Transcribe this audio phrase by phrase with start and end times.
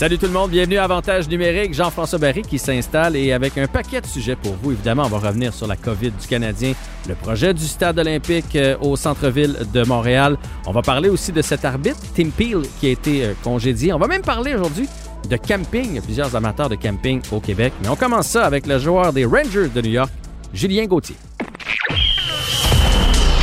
[0.00, 1.74] Salut tout le monde, bienvenue à Avantage numérique.
[1.74, 4.72] Jean-François Barry qui s'installe et avec un paquet de sujets pour vous.
[4.72, 6.72] Évidemment, on va revenir sur la COVID du Canadien,
[7.06, 10.38] le projet du stade olympique euh, au centre-ville de Montréal.
[10.66, 13.92] On va parler aussi de cet arbitre, Tim Peel, qui a été euh, congédié.
[13.92, 14.88] On va même parler aujourd'hui
[15.28, 15.84] de camping.
[15.90, 17.74] Il y a plusieurs amateurs de camping au Québec.
[17.82, 20.10] Mais on commence ça avec le joueur des Rangers de New York,
[20.54, 21.16] Julien Gauthier.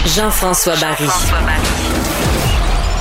[0.07, 1.05] Jean-François Barry.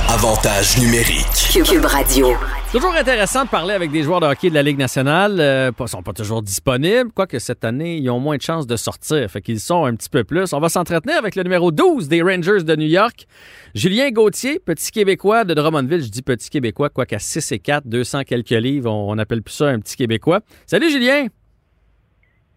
[0.09, 1.63] Avantage numérique.
[1.65, 2.35] Cube Radio.
[2.71, 5.37] Toujours intéressant de parler avec des joueurs de hockey de la Ligue nationale.
[5.39, 8.75] Euh, pas- sont pas toujours disponibles, quoique cette année, ils ont moins de chances de
[8.75, 9.31] sortir.
[9.31, 10.51] Fait qu'ils sont un petit peu plus.
[10.53, 13.25] On va s'entretenir avec le numéro 12 des Rangers de New York,
[13.73, 16.03] Julien Gauthier, petit Québécois de Drummondville.
[16.03, 19.41] Je dis petit Québécois, quoique à 6 et 4, 200 quelques livres, on, on appelle
[19.41, 20.41] plus ça un petit Québécois.
[20.65, 21.27] Salut Julien!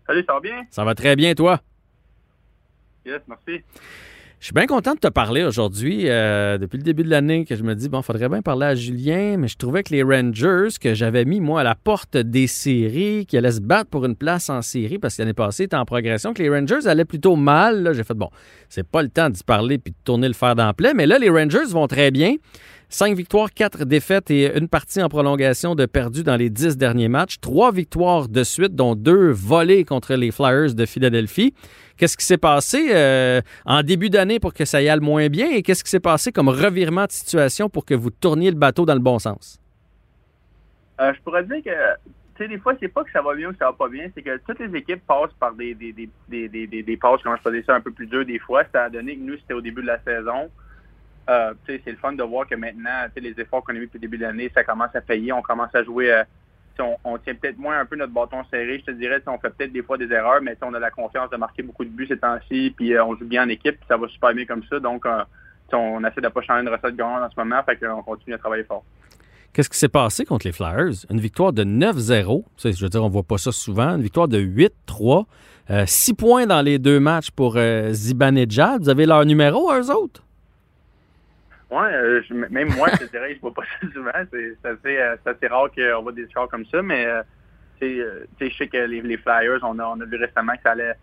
[0.09, 0.63] Salut, ça va bien?
[0.71, 1.61] Ça va très bien, toi?
[3.07, 3.63] Yes, merci.
[4.41, 6.05] Je suis bien content de te parler aujourd'hui.
[6.07, 8.75] euh, depuis le début de l'année, que je me dis, bon, faudrait bien parler à
[8.75, 12.47] Julien, mais je trouvais que les Rangers, que j'avais mis, moi, à la porte des
[12.47, 15.77] séries, qui allaient se battre pour une place en série, parce que l'année passée, était
[15.77, 17.91] en progression, que les Rangers allaient plutôt mal.
[17.93, 18.31] J'ai fait, bon,
[18.71, 21.29] c'est pas le temps d'y parler puis de tourner le fer d'emploi, mais là, les
[21.29, 22.37] Rangers vont très bien.
[22.93, 27.07] Cinq victoires, quatre défaites et une partie en prolongation de perdu dans les dix derniers
[27.07, 27.37] matchs.
[27.41, 31.55] Trois victoires de suite, dont deux volées contre les Flyers de Philadelphie.
[32.01, 35.51] Qu'est-ce qui s'est passé euh, en début d'année pour que ça y aille moins bien
[35.51, 38.87] et qu'est-ce qui s'est passé comme revirement de situation pour que vous tourniez le bateau
[38.87, 39.61] dans le bon sens?
[40.99, 43.51] Euh, je pourrais dire que, tu sais, des fois, c'est pas que ça va bien
[43.51, 46.09] ou ça va pas bien, c'est que toutes les équipes passent par des, des, des,
[46.49, 48.63] des, des, passes, comment je dire ça, un peu plus dur des fois.
[48.73, 50.49] Ça donné que nous, c'était au début de la saison.
[51.29, 53.81] Euh, tu sais, c'est le fun de voir que maintenant, les efforts qu'on a mis
[53.81, 55.35] depuis le début de l'année, ça commence à payer.
[55.35, 56.11] On commence à jouer.
[56.11, 56.25] euh,
[56.79, 59.23] on, on tient peut-être moins un peu notre bâton serré, je te dirais.
[59.27, 61.85] On fait peut-être des fois des erreurs, mais on a la confiance de marquer beaucoup
[61.85, 64.33] de buts ces temps-ci, puis euh, on joue bien en équipe, puis ça va super
[64.35, 64.79] bien comme ça.
[64.79, 65.23] Donc, euh,
[65.73, 68.39] on essaie de pas changer une recette gagnante en ce moment, fait qu'on continue à
[68.39, 68.85] travailler fort.
[69.53, 71.05] Qu'est-ce qui s'est passé contre les Flyers?
[71.11, 72.45] Une victoire de 9-0.
[72.57, 73.97] Ça, Je veux dire, on voit pas ça souvent.
[73.97, 75.25] Une victoire de 8-3.
[75.71, 78.83] Euh, six points dans les deux matchs pour euh, Zibanejad.
[78.83, 80.23] Vous avez leur numéro, eux autres?
[81.71, 82.21] Ouais, euh,
[82.51, 84.11] même moi, je dirais, je vois pas ça souvent.
[84.33, 87.23] C'est c'est assez, euh, c'est assez rare qu'on voit des scores comme ça, mais euh,
[87.81, 88.03] tu
[88.39, 90.95] sais, je sais que les, Flyers, on a, on a vu récemment que ça allait,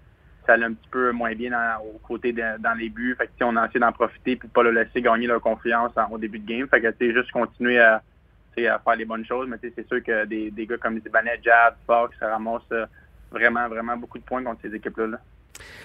[0.45, 3.15] ça allait un petit peu moins bien dans, au côté dans les buts.
[3.17, 5.93] Fait que, on a essayé d'en profiter puis de pas le laisser gagner leur confiance
[5.95, 6.67] en- au début de game.
[6.67, 8.01] Fait tu sais, juste continuer à,
[8.57, 9.47] à faire les bonnes choses.
[9.47, 12.69] Mais c'est sûr que des, gars comme Zibanejad, Jad, Fox, ça ramasse
[13.31, 15.07] vraiment, vraiment beaucoup de points contre ces équipes-là.
[15.07, 15.11] là.
[15.13, 15.21] Là,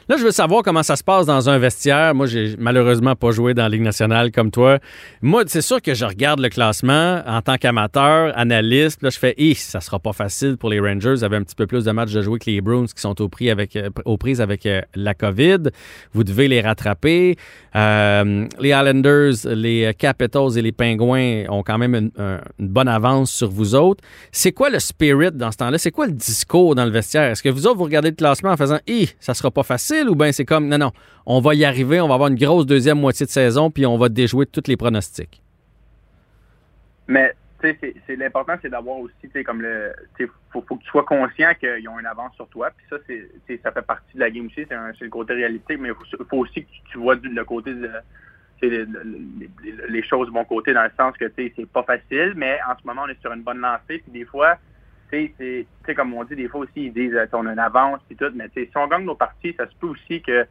[0.09, 2.15] je veux savoir comment ça se passe dans un vestiaire.
[2.15, 4.79] Moi, j'ai malheureusement pas joué dans la Ligue nationale comme toi.
[5.23, 9.03] Moi, c'est sûr que je regarde le classement en tant qu'amateur, analyste.
[9.03, 11.15] Là, je fais, Hi, ça sera pas facile pour les Rangers.
[11.19, 13.15] Ils avaient un petit peu plus de matchs de jouer que les Bruins qui sont
[13.19, 15.71] euh, aux prises avec euh, la COVID.
[16.13, 17.37] Vous devez les rattraper.
[17.75, 22.89] Euh, les Islanders, les Capitals et les Pingouins ont quand même une, un- une bonne
[22.89, 24.03] avance sur vous autres.
[24.31, 25.79] C'est quoi le spirit dans ce temps-là?
[25.79, 27.31] C'est quoi le discours dans le vestiaire?
[27.31, 30.09] Est-ce que vous autres, vous regardez le classement en faisant Hi, ça sera pas facile
[30.09, 30.93] ou bien c'est comme non, non,
[31.27, 33.99] on va y arriver, on va avoir une grosse deuxième moitié de saison puis on
[33.99, 35.43] va déjouer tous les pronostics?
[37.09, 39.93] Mais c'est- l'important, c'est d'avoir aussi, tu sais, comme le,
[40.53, 42.71] faut, faut que tu sois conscient qu'ils ont une avance sur toi.
[42.77, 44.67] Puis ça, c'est, ça fait partie de la game aussi.
[44.69, 45.95] C'est, le côté réalité, mais il
[46.29, 47.91] faut, aussi que tu, vois du- le côté de,
[49.89, 52.87] les, choses de bon côté dans le sens que, c'est pas facile, mais en ce
[52.87, 53.99] moment, on est sur une bonne lancée.
[53.99, 54.57] Puis des fois,
[55.13, 58.01] tu sais, comme on dit, des fois aussi, ils disent, euh, on a une avance
[58.09, 60.47] puis tout, mais si on gagne nos parties, ça se peut aussi que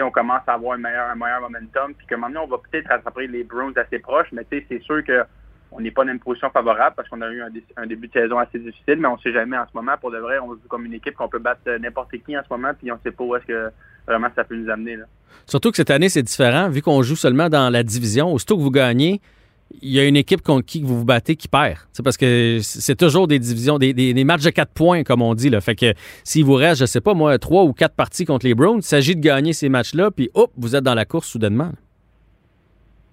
[0.00, 2.88] on commence à avoir un meilleur, un meilleur momentum, puis que maintenant, on va peut-être
[2.88, 5.22] rattraper les Browns assez proches, mais c'est sûr que
[5.70, 8.08] on n'est pas dans une position favorable parce qu'on a eu un, dé- un début
[8.08, 9.92] de saison assez difficile, mais on ne sait jamais en ce moment.
[10.00, 12.42] Pour de vrai, on joue comme une équipe qu'on peut battre euh, n'importe qui en
[12.42, 13.70] ce moment, puis on ne sait pas où est-ce que
[14.06, 14.98] vraiment ça peut nous amener.
[15.46, 16.68] Surtout que cette année, c'est différent.
[16.68, 19.20] Vu qu'on joue seulement dans la division, aussitôt que vous gagnez,
[19.80, 21.78] il y a une équipe contre qui vous vous battez qui perd.
[21.92, 25.22] C'est parce que c'est toujours des divisions, des, des- des matchs de quatre points, comme
[25.22, 25.48] on dit.
[25.50, 25.60] Là.
[25.60, 25.94] Fait que
[26.24, 28.82] s'il vous reste, je sais pas, moi, trois ou quatre parties contre les Browns, il
[28.82, 31.72] s'agit de gagner ces matchs-là, puis hop, vous êtes dans la course soudainement.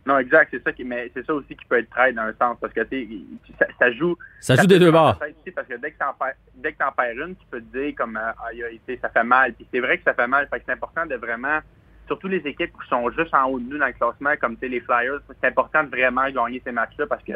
[0.05, 2.33] Non, exact, c'est ça qui, mais c'est ça aussi qui peut être trade dans un
[2.33, 3.25] sens, parce que tu sais, il-
[3.59, 4.15] ça, ça joue.
[4.39, 5.19] Ça joue des deux bords.
[5.19, 5.25] Ça,
[5.55, 7.93] Parce que dès que t'en perds, dès que t'en perds une, tu peux te dire
[7.95, 9.53] comme euh, ça fait mal.
[9.53, 10.47] Puis c'est vrai que ça fait mal.
[10.51, 11.59] Fait que c'est important de vraiment,
[12.09, 14.81] surtout les équipes qui sont juste en haut de nous dans le classement, comme les
[14.81, 17.33] Flyers, c'est important de vraiment gagner ces matchs-là parce que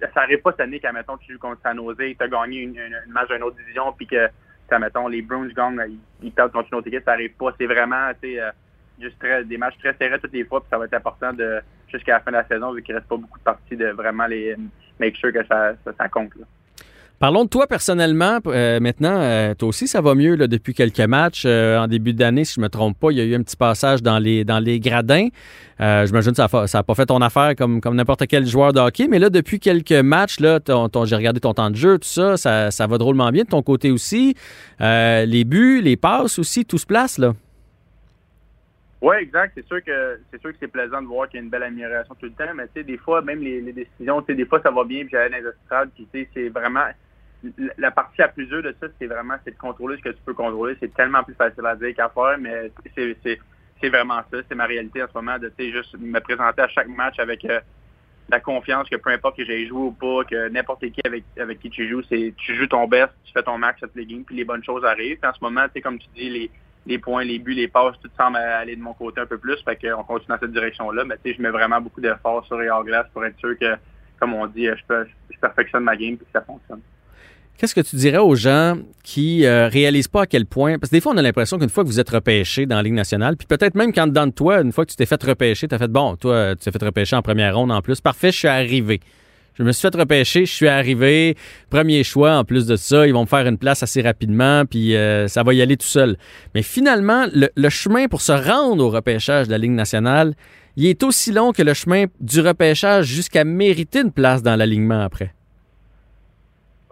[0.00, 2.76] ça n'arrive pas cette année qu'à tu joues contre San Jose, tu as gagné une,
[2.76, 4.28] une, match d'une autre division, puis que
[4.78, 7.52] mettons, les Bruins gagnent, ils, ils perdent contre une autre équipe, ça n'arrive pas.
[7.58, 8.50] C'est vraiment euh,
[9.00, 11.32] juste très, des matchs très serrés toutes les fois, puis ça va être important
[11.88, 14.26] jusqu'à la fin de la saison, vu qu'il reste pas beaucoup de parties de vraiment
[14.26, 14.56] les
[14.98, 16.34] make sure que ça, ça, ça compte.
[16.36, 16.46] Là.
[17.22, 18.40] Parlons de toi personnellement.
[18.48, 21.44] Euh, maintenant, euh, toi aussi, ça va mieux là, depuis quelques matchs.
[21.46, 23.44] Euh, en début d'année, si je ne me trompe pas, il y a eu un
[23.44, 25.28] petit passage dans les, dans les gradins.
[25.78, 29.06] J'imagine que ça n'a pas fait ton affaire comme, comme n'importe quel joueur de hockey.
[29.06, 32.72] Mais là, depuis quelques matchs, là, j'ai regardé ton temps de jeu, tout ça, ça,
[32.72, 34.34] ça va drôlement bien de ton côté aussi.
[34.80, 37.34] les buts, les passes aussi, tout se place là.
[39.00, 39.52] Oui, exact.
[39.54, 41.64] C'est sûr que c'est sûr que c'est plaisant de voir qu'il y a une belle
[41.64, 44.34] amélioration tout le temps, mais tu sais, des fois, même les, les décisions, tu sais,
[44.34, 46.86] des fois ça va bien, puis j'allais dans les estrades, puis tu sais, c'est vraiment
[47.78, 50.22] la partie la plus dure de ça, c'est vraiment c'est de contrôler ce que tu
[50.24, 50.76] peux contrôler.
[50.80, 54.38] C'est tellement plus facile à dire qu'à faire, mais c'est vraiment ça.
[54.48, 57.60] C'est ma réalité en ce moment de juste me présenter à chaque match avec euh,
[58.28, 61.60] la confiance que peu importe que j'ai joué ou pas, que n'importe qui avec, avec
[61.60, 64.24] qui tu joues, c'est tu joues ton best, tu fais ton max à les games,
[64.24, 65.18] puis les bonnes choses arrivent.
[65.24, 66.50] En ce moment, tu comme tu dis, les,
[66.86, 69.62] les points, les buts, les passes, tout semble aller de mon côté un peu plus.
[69.64, 71.04] Fait qu'on continue dans cette direction-là.
[71.04, 73.58] Mais tu sais, je mets vraiment beaucoup d'efforts sur les hors glace pour être sûr
[73.58, 73.76] que,
[74.18, 76.80] comme on dit, je, peux, je perfectionne ma game et que ça fonctionne.
[77.58, 80.78] Qu'est-ce que tu dirais aux gens qui euh, réalisent pas à quel point.
[80.78, 82.82] Parce que des fois, on a l'impression qu'une fois que vous êtes repêché dans la
[82.82, 85.68] Ligue nationale, puis peut-être même quand dans toi, une fois que tu t'es fait repêcher,
[85.68, 88.00] tu as fait bon, toi, tu t'es fait repêcher en première ronde en plus.
[88.00, 89.00] Parfait, je suis arrivé.
[89.54, 91.36] Je me suis fait repêcher, je suis arrivé.
[91.68, 94.96] Premier choix, en plus de ça, ils vont me faire une place assez rapidement, puis
[94.96, 96.16] euh, ça va y aller tout seul.
[96.54, 100.34] Mais finalement, le, le, chemin pour se rendre au repêchage de la Ligue nationale,
[100.76, 105.02] il est aussi long que le chemin du repêchage jusqu'à mériter une place dans l'alignement
[105.02, 105.34] après.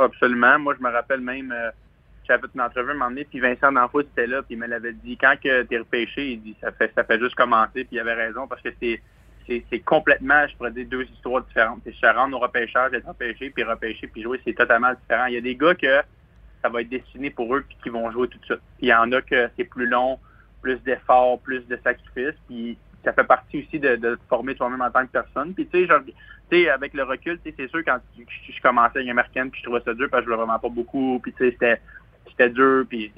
[0.00, 0.58] Absolument.
[0.58, 1.70] Moi, je me rappelle même, euh,
[2.26, 4.94] j'avais une entrevue à un moment puis Vincent D'Anfou était là, puis il me l'avait
[4.94, 8.00] dit, quand que es repêché, il dit, ça fait, ça fait juste commencer, puis il
[8.00, 9.00] avait raison, parce que c'est,
[9.46, 11.80] c'est, complètement, je pourrais dire, deux histoires différentes.
[11.84, 15.26] C'est se au repêchage, être repêché, puis repêcher, puis jouer, c'est totalement différent.
[15.26, 16.00] Il y a des gars que
[16.62, 18.60] ça va être destiné pour eux, puis qui vont jouer tout de suite.
[18.80, 20.18] Il y en a que c'est plus long,
[20.62, 24.82] plus d'efforts, plus de sacrifices, puis ça fait partie aussi de, de te former toi-même
[24.82, 25.54] en tant que personne.
[25.54, 26.00] Puis tu sais, genre,
[26.74, 29.94] avec le recul, c'est sûr, quand je, commençais à une américaine, puis je trouvais ça
[29.94, 31.80] dur parce que je voulais vraiment pas beaucoup, puis c'était
[32.28, 33.12] c'était dur, puis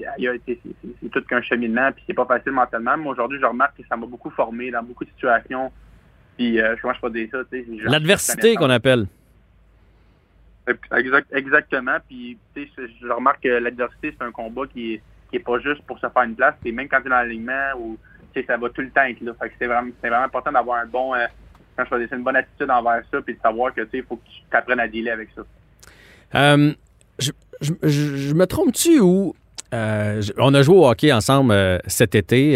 [0.45, 2.97] c'est tout qu'un cheminement, puis c'est pas facile mentalement.
[2.97, 5.71] Mais aujourd'hui, je remarque que ça m'a beaucoup formé dans beaucoup de situations.
[6.37, 7.39] Puis euh, je pas dire ça,
[7.83, 9.07] L'adversité qu'on appelle.
[11.31, 11.97] exactement.
[12.07, 15.99] Puis je remarque que l'adversité, c'est un combat qui est, qui est pas juste pour
[15.99, 16.55] se faire une place.
[16.63, 17.97] C'est même quand tu es dans l'alignement ou
[18.47, 19.33] ça va tout le temps être là.
[19.59, 21.25] c'est vraiment, vraiment important d'avoir un bon euh,
[21.77, 24.41] quand je une bonne attitude envers ça, puis de savoir que il faut que tu
[24.51, 25.41] t'apprennes à dealer avec ça.
[26.35, 26.73] Euh,
[27.19, 29.33] je, me trompe-tu ou
[29.73, 31.53] euh, on a joué au hockey ensemble
[31.87, 32.53] cet été.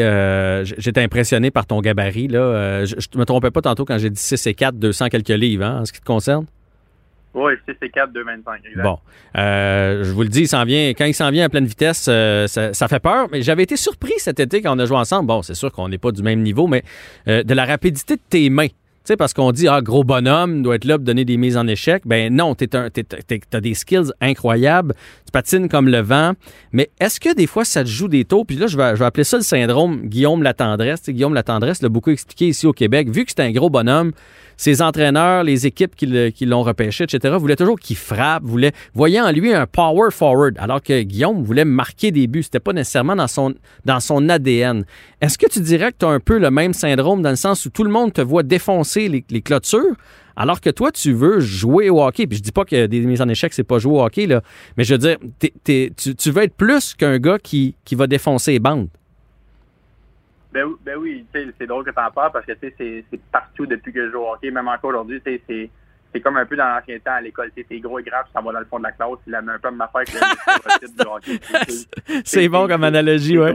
[0.78, 2.28] J'étais impressionné par ton gabarit.
[2.28, 2.86] Là.
[2.86, 5.66] je ne me trompais pas tantôt quand j'ai dit 6 et 4, 200 quelques livres,
[5.66, 6.46] hein, en ce qui te concerne?
[7.38, 8.62] Oui, 6 et 4, 225.
[8.66, 8.84] Exact.
[8.84, 8.98] Bon.
[9.36, 12.74] je vous le dis, il s'en vient, quand il s'en vient à pleine vitesse, ça,
[12.74, 13.28] ça, fait peur.
[13.32, 15.28] Mais j'avais été surpris cet été quand on a joué ensemble.
[15.28, 16.84] Bon, c'est sûr qu'on n'est pas du même niveau, mais
[17.28, 18.68] de la rapidité de tes mains
[19.08, 21.66] sais, parce qu'on dit, ah, gros bonhomme, doit être là pour donner des mises en
[21.66, 22.04] échec.
[22.06, 24.94] Ben non, tu as des skills incroyables,
[25.26, 26.34] tu patines comme le vent.
[26.74, 28.44] Mais est-ce que des fois, ça te joue des taux?
[28.44, 31.10] Puis là, je vais, appeler ça le syndrome Guillaume la tendresse.
[31.10, 33.10] Guillaume la tendresse l'a beaucoup expliqué ici au Québec.
[33.10, 34.12] Vu que c'est un gros bonhomme,
[34.58, 39.32] ses entraîneurs, les équipes qui l'ont repêché, etc., voulaient toujours qu'il frappe, voulaient, voyaient en
[39.32, 42.44] lui un power forward, alors que Guillaume voulait marquer des buts.
[42.44, 43.54] C'était pas nécessairement dans son,
[43.86, 44.84] dans son ADN.
[45.22, 47.66] Est-ce que tu dirais que tu as un peu le même syndrome dans le sens
[47.66, 49.96] où tout le monde te voit défoncer les, clôtures,
[50.36, 52.26] alors que toi, tu veux jouer au hockey?
[52.26, 54.42] Puis je dis pas que des mises en échec, c'est pas jouer au hockey, là.
[54.76, 55.18] Mais je veux dire,
[55.64, 58.88] tu, veux être plus qu'un gars qui, qui va défoncer les bandes.
[60.58, 64.08] Ben, ben oui, c'est drôle que tu en parles parce que c'est partout depuis que
[64.08, 64.50] je joue au hockey.
[64.50, 67.52] Même encore aujourd'hui, c'est c'est comme un peu dans l'ancien temps à l'école.
[67.52, 69.20] T'es gros et grave, ça va dans le fond de la classe.
[69.28, 70.18] Il a un peu de m'affaire que.
[72.26, 73.54] C'est bon comme analogie, ouais.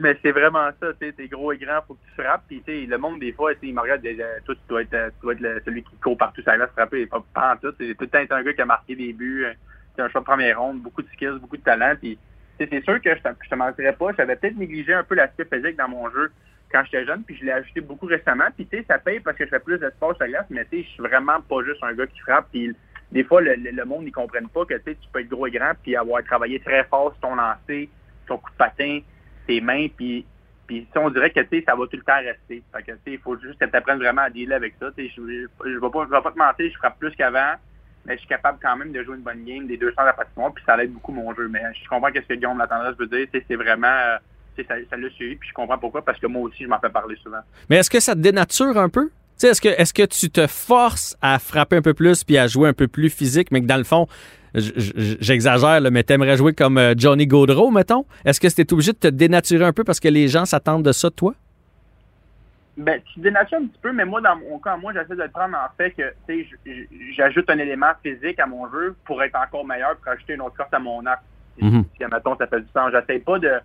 [0.00, 2.42] Mais c'est vraiment ça, tu es gros et grand, faut que tu frappes.
[2.48, 4.02] Puis le monde, des fois, il me regarde,
[4.44, 7.06] toi, tu dois être, tu dois être celui qui court partout, ça va se frapper.
[7.06, 7.74] Pas, pas en tout.
[7.78, 9.46] C'est tout le temps un gars qui a marqué des buts,
[9.94, 11.94] qui a un choix de première ronde, beaucoup de skills, beaucoup de talent.
[12.00, 12.18] Puis
[12.58, 15.88] c'est sûr que je te, mentirais pas, j'avais peut-être négligé un peu l'aspect physique dans
[15.88, 16.30] mon jeu
[16.70, 18.46] quand j'étais jeune, puis je l'ai ajouté beaucoup récemment.
[18.54, 20.78] Puis tu sais, ça paye parce que je fais plus d'espace à glace, mais tu
[20.78, 22.48] sais, je suis vraiment pas juste un gars qui frappe.
[22.50, 22.74] Puis
[23.12, 25.96] des fois, le, monde, ils comprennent pas que tu peux être gros et grand, puis
[25.96, 27.88] avoir travaillé très fort sur ton lancer,
[28.26, 29.00] ton coup de patin,
[29.46, 30.26] tes mains, puis
[30.66, 32.62] puis on dirait que ça va tout le temps rester.
[32.72, 34.90] Fait que il faut juste que tu apprennes vraiment à dealer avec ça.
[34.96, 37.54] Je ne vais, vais pas te mentir, je frappe plus qu'avant,
[38.06, 40.52] mais je suis capable quand même de jouer une bonne game des 200 à patinoire,
[40.52, 41.48] puis ça aide beaucoup mon jeu.
[41.48, 43.26] Mais je comprends ce que Guillaume Latendresse veut dire.
[43.32, 44.16] C'est vraiment euh,
[44.62, 46.90] ça, ça l'a suivi, puis je comprends pourquoi, parce que moi aussi, je m'en fais
[46.90, 47.40] parler souvent.
[47.68, 49.10] Mais est-ce que ça te dénature un peu?
[49.42, 52.68] Est-ce que, est que tu te forces à frapper un peu plus puis à jouer
[52.68, 54.06] un peu plus physique, mais que dans le fond,
[54.54, 58.06] j'exagère, mais t'aimerais jouer comme euh, Johnny Gaudreau, mettons?
[58.24, 60.92] Est-ce que c'était obligé de te dénaturer un peu parce que les gens s'attendent de
[60.92, 61.34] ça toi?
[62.76, 65.28] Ben, tu dénatures un petit peu, mais moi, dans mon cas, moi, j'essaie de le
[65.28, 69.36] prendre en fait que, tu sais, j'ajoute un élément physique à mon jeu pour être
[69.36, 71.22] encore meilleur, pour ajouter une autre force à mon arc.
[71.96, 72.90] Si, admettons, ça fait du sens.
[72.90, 73.60] J'essaie pas de.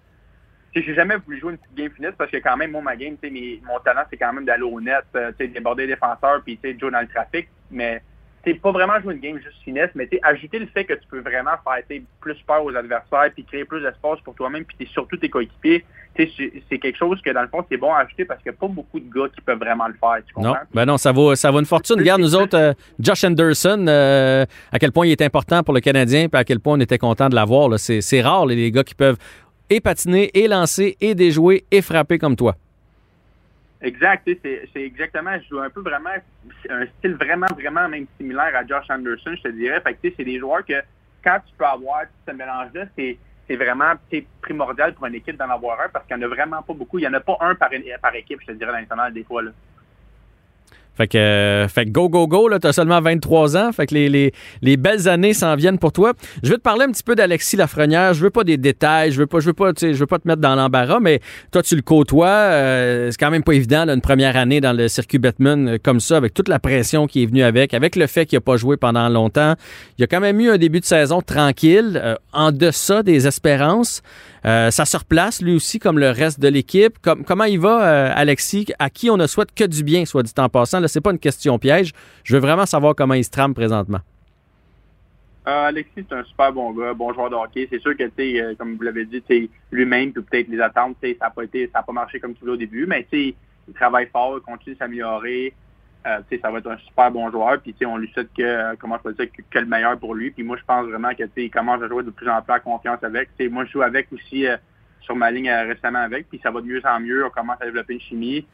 [0.72, 2.82] Tu sais, j'ai jamais voulu jouer une petite game finite parce que quand même, moi,
[2.84, 5.52] ma game, tu sais, mon talent, c'est quand même d'aller au net, euh, tu sais,
[5.52, 7.50] déborder les défenseurs, puis, tu sais, jouer dans le trafic.
[7.72, 8.04] Mais,
[8.52, 11.20] sais, pas vraiment jouer une game juste finesse, mais, ajouter le fait que tu peux
[11.20, 11.84] vraiment faire,
[12.22, 15.86] plus peur aux adversaires, puis créer plus d'espace pour toi-même, puis, surtout tes coéquipiers.
[16.18, 16.30] C'est-
[16.70, 18.60] c'est quelque chose que, dans le fond, c'est bon à ajouter parce qu'il n'y a
[18.60, 20.18] pas beaucoup de gars qui peuvent vraiment le faire.
[20.28, 20.50] Tu comprends?
[20.54, 21.98] Non, ben non, ça vaut, ça vaut une fortune.
[21.98, 25.80] Regarde, nous autres, euh, Josh Anderson, euh, à quel point il est important pour le
[25.80, 27.78] Canadien, puis à quel point on était content de l'avoir.
[27.80, 29.18] C'est c'est rare, les- les gars qui peuvent
[29.70, 32.56] et patiner, et lancer, et déjouer, et frapper comme toi.
[33.82, 36.10] Exact, c'est exactement, je joue un peu vraiment,
[36.70, 39.80] un style vraiment, vraiment même similaire à Josh Anderson, je te dirais.
[39.82, 40.82] Fait que, c'est des joueurs que
[41.24, 43.94] quand tu peux avoir ce mélange-là, c'est vraiment
[44.42, 47.00] primordial pour une équipe d'en avoir un parce qu'il n'y en a vraiment pas beaucoup.
[47.00, 47.70] Il n'y en a pas un par,
[48.02, 49.44] par équipe, je te dirais, dans l'international des fois.
[49.44, 49.52] Là.
[50.96, 53.72] Fait que, fait que go, go, go, là, t'as seulement 23 ans.
[53.72, 56.12] Fait que les, les, les belles années s'en viennent pour toi.
[56.44, 58.14] Je veux te parler un petit peu d'Alexis Lafrenière.
[58.14, 59.12] Je veux pas des détails.
[59.12, 61.64] Je veux pas, je veux pas, je veux pas te mettre dans l'embarras, mais toi,
[61.64, 62.28] tu le côtoies.
[62.28, 65.78] Euh, c'est quand même pas évident, là, une première année dans le circuit Batman euh,
[65.82, 68.42] comme ça, avec toute la pression qui est venue avec, avec le fait qu'il a
[68.42, 69.56] pas joué pendant longtemps.
[69.98, 73.28] Il y a quand même eu un début de saison tranquille, euh, en deçà des
[73.28, 74.02] espérances.
[74.46, 76.98] Euh, ça se replace lui aussi comme le reste de l'équipe.
[77.02, 80.24] Com- comment il va, euh, Alexis, à qui on ne souhaite que du bien, soit
[80.24, 80.80] dit en passant?
[80.80, 81.92] Là, c'est pas une question piège.
[82.24, 84.00] Je veux vraiment savoir comment il se trame présentement.
[85.48, 87.68] Euh, Alexis, c'est un super bon gars, bon joueur de hockey.
[87.72, 91.30] C'est sûr que, tu comme vous l'avez dit, lui-même, puis peut-être les attentes, ça n'a
[91.32, 93.34] pas pas marché comme tu voulais au début, mais il
[93.74, 95.54] travaille fort, il continue de s'améliorer.
[96.08, 97.60] Euh, ça va être un super bon joueur.
[97.62, 100.32] Puis, on lui souhaite que, euh, comment je peux dire, que, le meilleur pour lui.
[100.32, 102.60] Puis moi, je pense vraiment que, il commence à jouer de plus en plus en
[102.60, 103.30] confiance avec.
[103.38, 104.56] Tu sais, moi, je joue avec aussi euh,
[105.02, 106.30] sur ma ligne euh, récemment avec.
[106.30, 107.26] Puis ça va de mieux en mieux.
[107.26, 108.48] On commence à développer une chimie.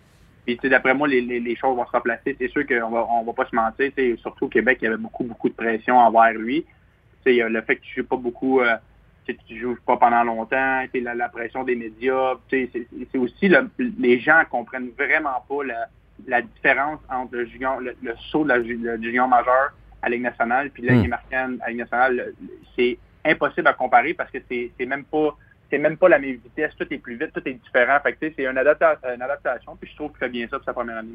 [0.46, 2.36] Puis, d'après moi, les, les, les choses vont se replacer.
[2.40, 3.92] C'est sûr qu'on va, on va pas se mentir.
[4.22, 6.66] Surtout au Québec, il y avait beaucoup, beaucoup de pression envers lui.
[7.25, 8.75] Le fait que tu joues pas beaucoup, euh,
[9.25, 12.36] tu joues pas pendant longtemps, la, la pression des médias.
[12.50, 12.70] C'est
[13.18, 15.88] aussi le- les gens comprennent vraiment pas la,
[16.28, 20.10] la différence entre le, junior, le, le saut de la, le- du junior majeur à
[20.10, 21.14] Ligue nationale puis la Ligue Hmm.
[21.14, 22.16] américaine à Ligue nationale.
[22.16, 25.36] le- le- C'est impossible à comparer parce que c'est même pas
[25.72, 27.98] c'est même pas la même vitesse, tout est plus vite, tout est différent.
[28.04, 30.66] Fait que, c'est une, adapta- une adaptation, puis je trouve qu'il fait bien ça pour
[30.66, 31.10] sa première année.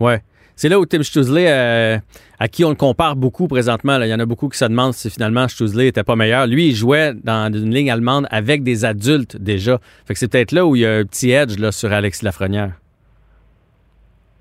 [0.00, 0.22] Ouais.
[0.58, 1.98] C'est là où Tim Stutzley, euh,
[2.40, 4.06] à qui on le compare beaucoup présentement, là.
[4.06, 6.46] il y en a beaucoup qui se demandent si finalement Stutzley était pas meilleur.
[6.46, 9.78] Lui, il jouait dans une ligne allemande avec des adultes déjà.
[10.06, 12.24] Fait que c'est peut-être là où il y a un petit edge là, sur Alexis
[12.24, 12.72] Lafrenière.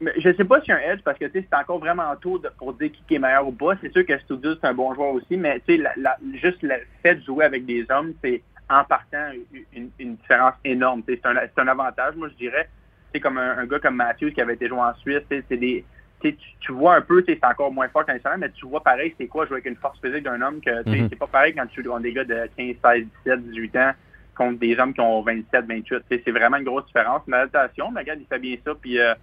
[0.05, 2.73] Mais je sais pas a un edge parce que c'est encore vraiment tôt de- pour
[2.73, 3.73] dire qui est meilleur ou pas.
[3.81, 7.15] C'est sûr que Studios, c'est un bon joueur aussi, mais la- la- juste le fait
[7.15, 9.31] de jouer avec des hommes, c'est en partant
[9.73, 11.01] une, une différence énorme.
[11.07, 12.69] C'est un, un avantage, moi je dirais.
[13.11, 15.83] C'est comme un, un gars comme Matthews qui avait été joué en Suisse, c'est des.
[16.21, 19.45] tu vois un peu, c'est encore moins fort qu'un mais tu vois pareil, c'est quoi
[19.45, 21.07] jouer avec une force physique d'un homme que Mhm.
[21.09, 23.91] c'est pas pareil quand tu joues contre des gars de 15, 16, 17, 18 ans
[24.35, 25.83] contre des hommes qui ont 27, 28.
[25.87, 27.21] Tu sais, C'est vraiment une grosse différence.
[27.27, 29.13] Une adaptation, mais regarde, il fait bien ça, puis euh,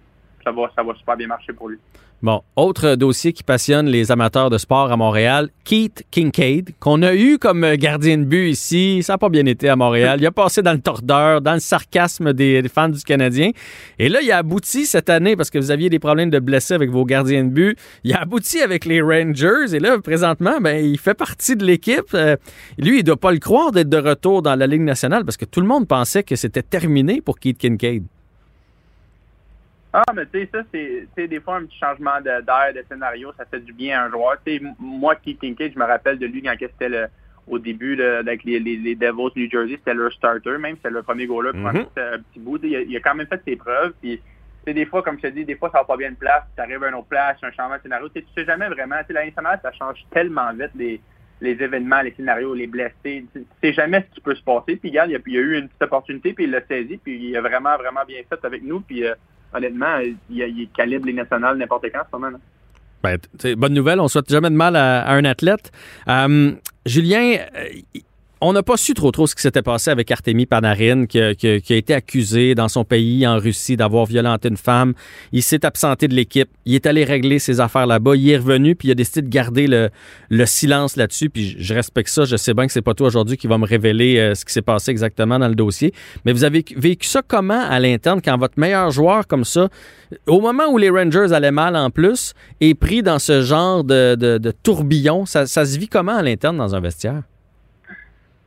[0.43, 1.77] ça va, super bien marcher pour lui.
[2.23, 7.13] Bon, autre dossier qui passionne les amateurs de sport à Montréal, Keith Kincaid, qu'on a
[7.13, 9.03] eu comme gardien de but ici.
[9.03, 10.21] Ça n'a pas bien été à Montréal.
[10.21, 13.51] Il a passé dans le tordeur, dans le sarcasme des, des fans du Canadien.
[13.99, 16.75] Et là, il a abouti cette année, parce que vous aviez des problèmes de blessés
[16.75, 17.77] avec vos gardiens de but.
[18.05, 19.75] Il a abouti avec les Rangers.
[19.75, 22.13] Et là, présentement, ben, il fait partie de l'équipe.
[22.13, 22.37] Euh,
[22.77, 25.35] lui, il ne doit pas le croire d'être de retour dans la Ligue nationale, parce
[25.35, 28.05] que tout le monde pensait que c'était terminé pour Keith Kincaid.
[29.95, 30.63] Ah, mais tu sais, ça,
[31.15, 34.09] c'est des fois un petit changement d'air, de, scénario, ça fait du bien à un
[34.09, 34.37] joueur.
[34.43, 37.07] Tu sais, moi, Keith Kincaid, je me rappelle de lui quand c'était le-
[37.45, 40.89] au début là, avec les, les, les Devils New Jersey, c'était leur starter, même c'était
[40.89, 41.67] le premier goaler pour Mhm.
[41.67, 42.59] un, petit, un petit bout.
[42.63, 43.93] Il a, il a quand même fait ses preuves.
[44.01, 44.23] Puis, tu
[44.65, 46.43] sais, des fois, comme je te dis, des fois, ça va pas bien de place,
[46.55, 48.09] tu arrives à une autre place, un changement de scénario.
[48.09, 48.95] Tu sais, tu sais jamais vraiment.
[49.01, 51.01] Tu sais, la nationale, ça change tellement vite les,
[51.41, 52.93] les événements, les scénarios, les blessés.
[53.03, 54.77] Tu sais, tu sais jamais ce qui peut se passer.
[54.77, 56.65] Puis, regarde, il y a, il y a eu une petite opportunité, puis il l'a
[56.65, 58.79] saisi, puis il a vraiment, vraiment bien fait avec nous.
[58.81, 59.13] Puis, euh,
[59.53, 62.29] honnêtement, il, il calibre les nationales n'importe quand, en ce moment.
[62.29, 62.37] là.
[63.03, 63.17] Ben,
[63.57, 65.71] bonne nouvelle, on souhaite jamais de mal à, à un athlète.
[66.07, 66.53] Euh,
[66.85, 67.99] Julien, euh,
[68.45, 71.33] on n'a pas su trop trop ce qui s'était passé avec Artemi Panarin, qui a,
[71.33, 74.93] qui été accusé dans son pays, en Russie, d'avoir violenté une femme.
[75.31, 76.49] Il s'est absenté de l'équipe.
[76.65, 78.15] Il est allé régler ses affaires là-bas.
[78.15, 79.89] Il est revenu, puis il a décidé de garder le,
[80.29, 81.29] le silence là-dessus.
[81.29, 82.25] Puis je- respecte ça.
[82.25, 84.51] Je sais bien que c'est pas toi aujourd'hui qui va me révéler euh, ce qui
[84.53, 85.93] s'est passé exactement dans le dossier.
[86.25, 89.69] Mais vous avez vécu ça comment à l'interne quand votre meilleur joueur comme ça,
[90.27, 94.51] au moment où les Rangers allaient mal en plus, est pris dans ce genre de
[94.63, 95.25] tourbillon?
[95.25, 97.23] Ça, ça se vit comment à l'interne dans un vestiaire?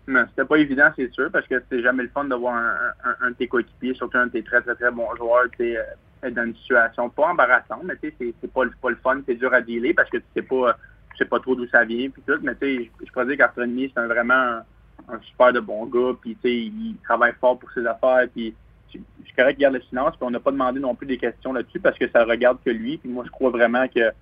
[0.07, 3.27] C'était pas évident, c'est sûr, parce que c'est jamais le fun de voir un, un,
[3.27, 5.77] un de tes coéquipiers, surtout un de tes très, très, très bons joueurs, euh,
[6.23, 9.53] être dans une situation pas embarrassante, mais sais, c'est pas, pas le fun, c'est dur
[9.53, 10.77] à dealer parce que tu sais pas,
[11.11, 13.37] tu sais pas trop d'où ça vient, puis tout, mais tu sais, je pourrais dire
[13.37, 14.63] qu'Arthur c'est vraiment un,
[15.09, 18.55] un, super de bon gars, puis tu sais, il travaille fort pour ses affaires, puis
[18.93, 21.53] je suis correct garde les finances, puis on n'a pas demandé non plus des questions
[21.53, 24.13] là-dessus parce que ça regarde que lui, puis moi, je crois vraiment que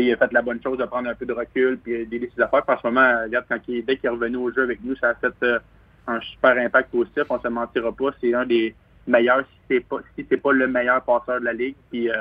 [0.00, 2.42] il a fait la bonne chose de prendre un peu de recul puis d'aider ses
[2.42, 2.62] affaires.
[2.64, 4.96] Puis en ce moment, regarde, quand il, dès qu'il est revenu au jeu avec nous,
[4.96, 5.58] ça a fait euh,
[6.06, 7.24] un super impact positif.
[7.28, 8.10] On se mentira pas.
[8.20, 8.74] C'est un des
[9.06, 11.74] meilleurs, si c'est pas si pas le meilleur passeur de la ligue.
[11.90, 12.14] Puis euh,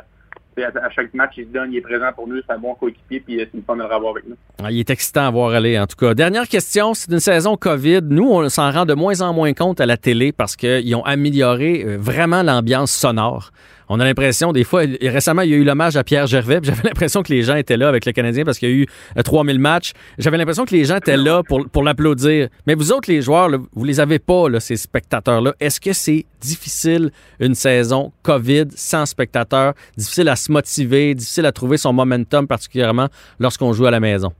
[0.57, 3.21] à, chaque match, il se donne, il est présent pour nous, c'est un bon coéquipier,
[3.21, 4.35] puis euh, c'est une fun de le revoir avec nous.
[4.61, 6.13] Ah, il est excitant à voir aller, en tout cas.
[6.13, 8.01] Dernière question, c'est une saison COVID.
[8.03, 11.05] Nous, on s'en rend de moins en moins compte à la télé parce qu'ils ont
[11.05, 13.51] amélioré vraiment l'ambiance sonore
[13.93, 16.83] on a l'impression, des fois, récemment, il y a eu l'hommage à Pierre Gervais, j'avais
[16.83, 18.85] l'impression que les gens étaient là avec le Canadien parce qu'il y a eu
[19.21, 19.91] 3000 euh, matchs.
[20.17, 22.47] J'avais l'impression que les gens étaient là pour, l'applaudir.
[22.65, 25.55] Mais vous autres, les joueurs, vous les avez pas, ces spectateurs-là.
[25.59, 31.51] Est-ce que c'est difficile, une saison COVID sans spectateurs, difficile à se motiver, difficile à
[31.51, 33.09] trouver son momentum, particulièrement
[33.41, 34.31] lorsqu'on joue à la maison?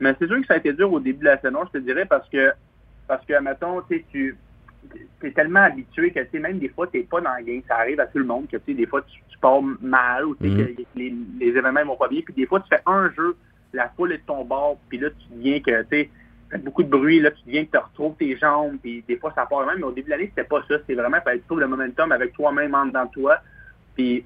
[0.00, 1.84] Mais c'est sûr que ça a été dur au début de la saison, je te
[1.84, 2.52] dirais, parce que,
[3.06, 4.34] parce que, mettons, tu
[5.20, 7.62] tu es tellement habitué que, tu même des fois, tu n'es pas dans le game.
[7.68, 10.36] Ça arrive à tout le monde que, tu des fois, tu, pars mal ou, mm.
[10.38, 12.20] que les, les, événements vont pas bien.
[12.24, 13.36] Puis des fois, tu fais un jeu,
[13.72, 16.10] la foule est de ton bord, puis là, tu deviens que, tu sais,
[16.58, 19.46] beaucoup de bruit, là, tu deviens que tu retrouves tes jambes, puis des fois, ça
[19.46, 19.78] part même.
[19.78, 20.78] Mais au début de l'année, c'était pas ça.
[20.78, 23.38] C'était vraiment, tu trouves le momentum avec toi-même en dedans de toi.
[23.96, 24.24] Puis,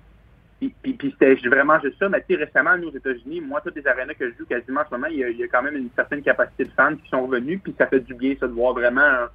[0.59, 2.09] puis, puis, c'était vraiment juste ça.
[2.09, 4.81] Mais tu sais, récemment, nous, aux États-Unis, moi, toutes les arénas que je joue quasiment
[4.81, 6.71] en ce moment, il y, a, il y, a, quand même une certaine capacité de
[6.71, 9.29] fans qui sont revenus, puis ça fait du bien, ça, de voir vraiment un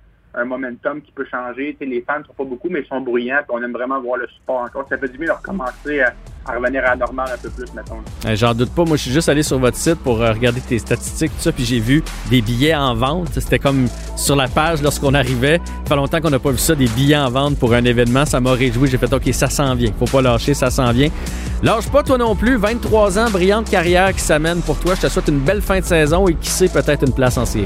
[0.45, 1.75] momentum qui peut changer.
[1.79, 3.41] les fans ne sont pas beaucoup, mais ils sont bruyants.
[3.49, 4.85] on aime vraiment voir le support encore.
[4.89, 6.13] Ça fait du bien de recommencer à,
[6.47, 7.99] revenir à la normale un peu plus, mettons.
[8.27, 8.83] Eh, j'en doute pas.
[8.83, 11.51] Moi, je suis juste allé sur votre site pour euh, regarder tes statistiques, tout ça,
[11.51, 13.29] puis j'ai vu des billets en vente.
[13.33, 15.59] C'était comme sur la page lorsqu'on arrivait.
[15.83, 18.25] Il fait longtemps qu'on n'a pas vu ça, des billets en vente pour un événement.
[18.25, 18.89] Ça m'a réjoui.
[18.89, 19.91] J'ai fait OK, ça s'en vient.
[19.99, 21.09] Faut pas lâcher, ça s'en vient.
[21.61, 22.55] Lâche pas toi non plus.
[22.55, 24.95] 23 ans, brillante carrière qui s'amène pour toi.
[24.95, 27.45] Je te souhaite une belle fin de saison et qui sait peut-être une place en
[27.45, 27.65] série.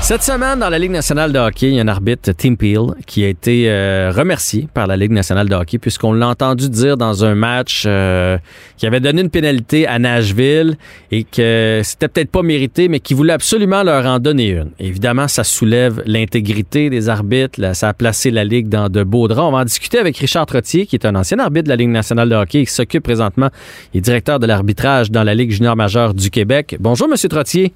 [0.00, 2.94] Cette semaine, dans la Ligue nationale de hockey, il y a un arbitre, Tim Peel,
[3.06, 6.96] qui a été euh, remercié par la Ligue nationale de hockey, puisqu'on l'a entendu dire
[6.96, 8.38] dans un match euh,
[8.78, 10.78] qui avait donné une pénalité à Nashville
[11.10, 14.70] et que c'était peut-être pas mérité, mais qui voulait absolument leur en donner une.
[14.78, 19.28] évidemment, ça soulève l'intégrité des arbitres, là, ça a placé la Ligue dans de beaux
[19.28, 19.48] draps.
[19.48, 21.90] On va en discuter avec Richard Trottier, qui est un ancien arbitre de la Ligue
[21.90, 23.50] nationale de hockey qui s'occupe présentement,
[23.92, 26.76] il est directeur de l'arbitrage dans la Ligue junior majeure du Québec.
[26.80, 27.74] Bonjour, Monsieur Trottier.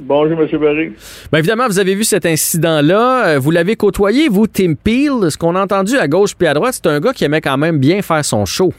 [0.00, 0.48] Bonjour, M.
[0.58, 0.92] Barry.
[1.30, 3.26] Bien, évidemment, vous avez vu cet incident-là.
[3.26, 5.30] Euh, vous l'avez côtoyé, vous, Tim Peel.
[5.30, 7.58] Ce qu'on a entendu à gauche puis à droite, c'est un gars qui aimait quand
[7.58, 8.72] même bien faire son show.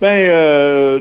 [0.00, 1.00] Bien, euh,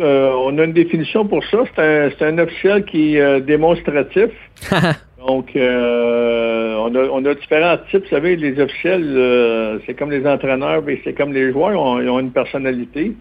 [0.00, 1.58] euh, on a une définition pour ça.
[1.76, 4.30] C'est un, officiel qui est démonstratif.
[5.26, 8.04] Donc, on, a, on, a, différents types.
[8.04, 12.20] Vous savez, les officiels, c'est comme les entraîneurs, mais c'est comme les joueurs, ils ont
[12.20, 13.12] une personnalité.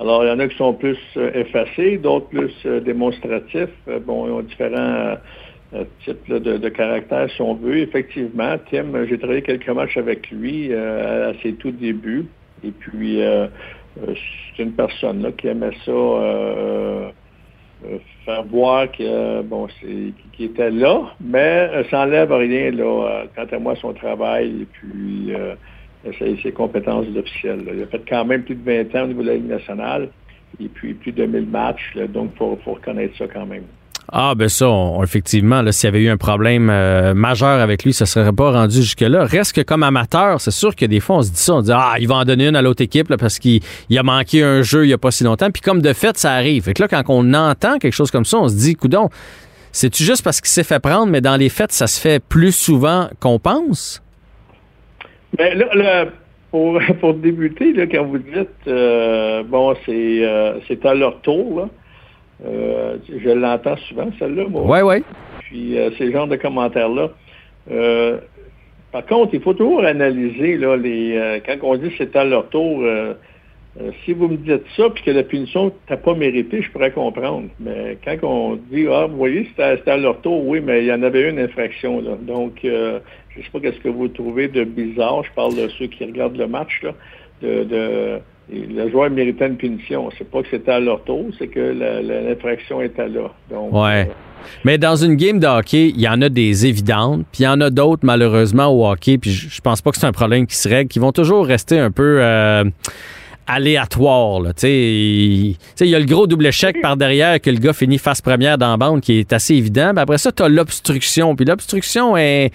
[0.00, 3.68] Alors, il y en a qui sont plus euh, effacés, d'autres plus euh, démonstratifs.
[3.88, 5.16] Euh, bon, ils ont différents
[6.04, 7.78] types de, caractères, si on veut.
[7.78, 12.24] Effectivement, Tim, j'ai travaillé quelques matchs avec lui à ses tout débuts.
[12.64, 13.20] Et puis,
[14.56, 15.92] c'est une personne là, qui aimait ça
[18.24, 23.58] faire voir que bon, c'est qui était là, mais ça n'enlève rien là, quant à
[23.58, 25.34] moi, son travail et puis
[26.18, 27.64] ses, compétences d'officiel.
[27.74, 30.08] Il a fait quand même plus de 20 ans au niveau de la Ligue nationale
[30.60, 33.64] et puis plus de 1000 matchs, donc il faut, reconnaître ça quand même.
[34.10, 34.66] Ah, ben ça,
[35.02, 38.52] effectivement, s'il y avait eu un problème euh, majeur avec lui, ça ne serait pas
[38.52, 39.24] rendu jusque-là.
[39.24, 41.72] Reste que comme amateur, c'est sûr que des fois, on se dit ça, on dit,
[41.74, 43.60] ah, il va en donner une à l'autre équipe parce qu'il
[43.94, 45.50] a manqué un jeu il n'y a pas si longtemps.
[45.50, 46.62] Puis comme de fait, ça arrive.
[46.62, 49.10] Fait que là, quand on entend quelque chose comme ça, on se dit, coudon,
[49.72, 52.52] c'est-tu juste parce qu'il s'est fait prendre, mais dans les faits, ça se fait plus
[52.52, 54.02] souvent qu'on pense?
[55.36, 56.06] Ben, là,
[56.50, 61.60] pour, pour débuter, là, quand vous dites, euh, bon, c'est, euh, c'est à leur tour,
[61.60, 61.68] là.
[62.46, 64.62] Euh, je l'entends souvent, celle-là, moi.
[64.64, 65.04] Oui, oui.
[65.40, 67.10] Puis ces genres de commentaires-là.
[68.92, 72.84] par contre, il faut toujours analyser, là, les, quand on dit c'est à leur tour,
[74.04, 77.48] si vous me dites ça, puis que la punition t'as pas mérité, je pourrais comprendre.
[77.58, 80.92] Mais quand on dit, ah, vous voyez, c'était à leur tour, oui, mais il y
[80.92, 82.00] en avait une infraction.
[82.00, 82.16] Là.
[82.20, 82.64] Donc,
[83.38, 85.22] je sais pas qu'est-ce que vous trouvez de bizarre.
[85.24, 86.92] Je parle de ceux qui regardent le match, là,
[87.42, 88.20] de,
[88.50, 90.10] le joueur méritait une punition.
[90.16, 91.60] C'est pas que c'était à leur tour, c'est que
[92.28, 93.30] l'infraction était là.
[93.50, 94.08] Donc, ouais.
[94.08, 94.12] Euh,
[94.64, 97.48] mais dans une game de hockey, il y en a des évidentes, puis il y
[97.48, 100.56] en a d'autres, malheureusement, au hockey, puis je, pense pas que c'est un problème qui
[100.56, 102.64] se règle, qui vont toujours rester un peu euh,
[103.46, 104.40] aléatoires.
[104.62, 108.58] Il y a le gros double échec par derrière que le gars finit face première
[108.58, 109.92] dans la bande qui est assez évident.
[109.94, 111.34] Mais après ça, tu as l'obstruction.
[111.34, 112.52] Puis l'obstruction est,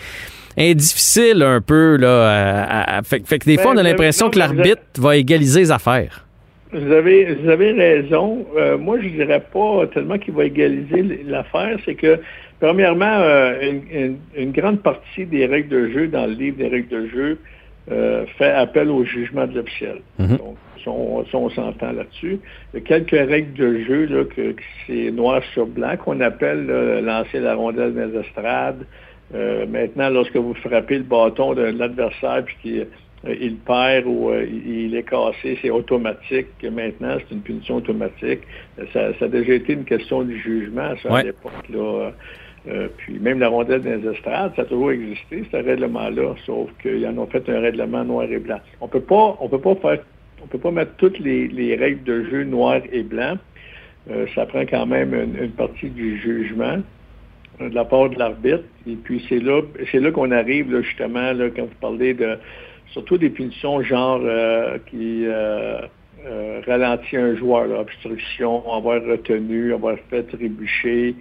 [0.58, 1.98] difficile un peu.
[1.98, 6.26] Là, fait, que des fois, on a ben, l'impression que l'arbitre va égaliser les affaires.
[6.74, 8.46] Vous avez, vous avez raison.
[8.58, 11.78] Euh, moi, je dirais pas tellement qu'il va égaliser l'affaire.
[11.86, 12.20] C'est que,
[12.60, 13.74] premièrement, euh,
[14.36, 17.38] une, grande partie des règles de jeu dans le livre des règles de jeu
[17.92, 19.98] euh, fait appel au jugement de l'officiel.
[20.18, 20.38] Mhm.
[20.38, 22.40] Donc, on, on s'entend là-dessus.
[22.74, 24.56] Il y a quelques règles de jeu là, que,
[24.88, 26.66] c'est noir sur blanc qu'on appelle
[27.06, 28.84] lancer la rondelle dans les estrades.
[29.34, 32.88] Maintenant, lorsque vous frappez le bâton de l'adversaire puis qu'il
[33.26, 36.48] euh, il perd ou euh, il est cassé, c'est automatique.
[36.64, 38.42] Maintenant, c'est une punition automatique.
[38.92, 41.70] Ça, a déjà été une question du jugement, ça, à l'époque.
[41.70, 42.12] Là.
[42.70, 47.06] Euh, puis même la rondelle des estrades, ça a toujours existé, ce règlement-là, sauf qu'ils
[47.08, 48.60] en ont fait un règlement noir et blanc.
[48.80, 50.00] On peut pas, on peut pas faire,
[50.42, 53.38] on peut pas mettre toutes les, règles de jeu noir et blanc.
[54.34, 56.78] ça prend quand même une, partie du jugement
[57.70, 58.64] de la part de l'arbitre.
[58.88, 62.38] Et puis c'est là, c'est là qu'on arrive justement quand vous parlez de
[62.94, 65.82] surtout des punitions genre euh, qui euh,
[66.26, 71.16] euh, ralentit un joueur, obstruction, avoir retenu, avoir fait trébucher.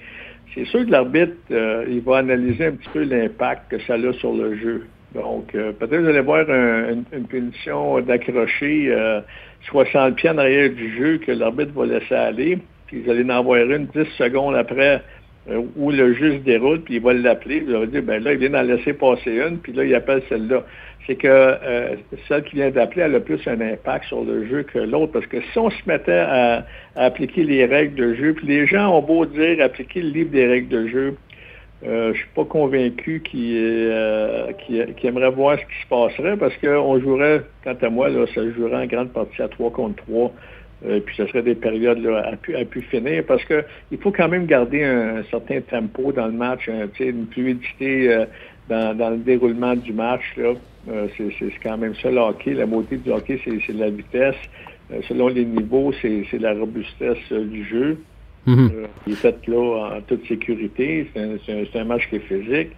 [0.54, 4.34] C'est sûr que l'arbitre, il va analyser un petit peu l'impact que ça a sur
[4.34, 4.86] le jeu.
[5.14, 8.94] Donc, peut-être vous allez voir une, punition d'accrocher
[9.62, 13.42] 60 pieds en arrière du jeu que l'arbitre va laisser aller, puis vous allez en
[13.42, 15.02] voir une 10 secondes après
[15.76, 17.60] où le jeu se déroule, puis il va l'appeler.
[17.60, 20.22] Vous allez dire, ben là, il vient d'en laisser passer une, puis là, il appelle
[20.28, 20.64] celle-là
[21.06, 21.96] c'est que euh,
[22.28, 25.12] celle qui vient d'appeler, elle a plus un impact sur le jeu que l'autre.
[25.12, 28.96] Parce que si on se mettait à, appliquer les règles de jeu, puis les gens
[28.96, 31.16] ont beau dire appliquer le livre des règles de jeu,
[31.84, 34.52] euh, je suis pas convaincu qu'ils euh,
[35.02, 38.84] aimeraient voir ce qui se passerait parce qu'on jouerait, quant à moi, là, ça jouerait
[38.84, 40.32] en grande partie à 3 contre 3.
[40.84, 44.46] Euh, puis ce serait des périodes à, pu, finir parce que il faut quand même
[44.46, 46.68] garder un, certain tempo dans le match,
[46.98, 48.26] une fluidité
[48.68, 50.22] dans, le déroulement du match.
[50.88, 52.54] Euh, c'est quand même ça le hockey.
[52.54, 54.34] La beauté du hockey, c'est la vitesse.
[54.92, 57.98] Euh, selon les niveaux, c'est la robustesse euh, du jeu.
[58.46, 58.68] Mm
[59.06, 61.08] il est fait là en toute sécurité.
[61.14, 62.70] C'est un, match qui est physique.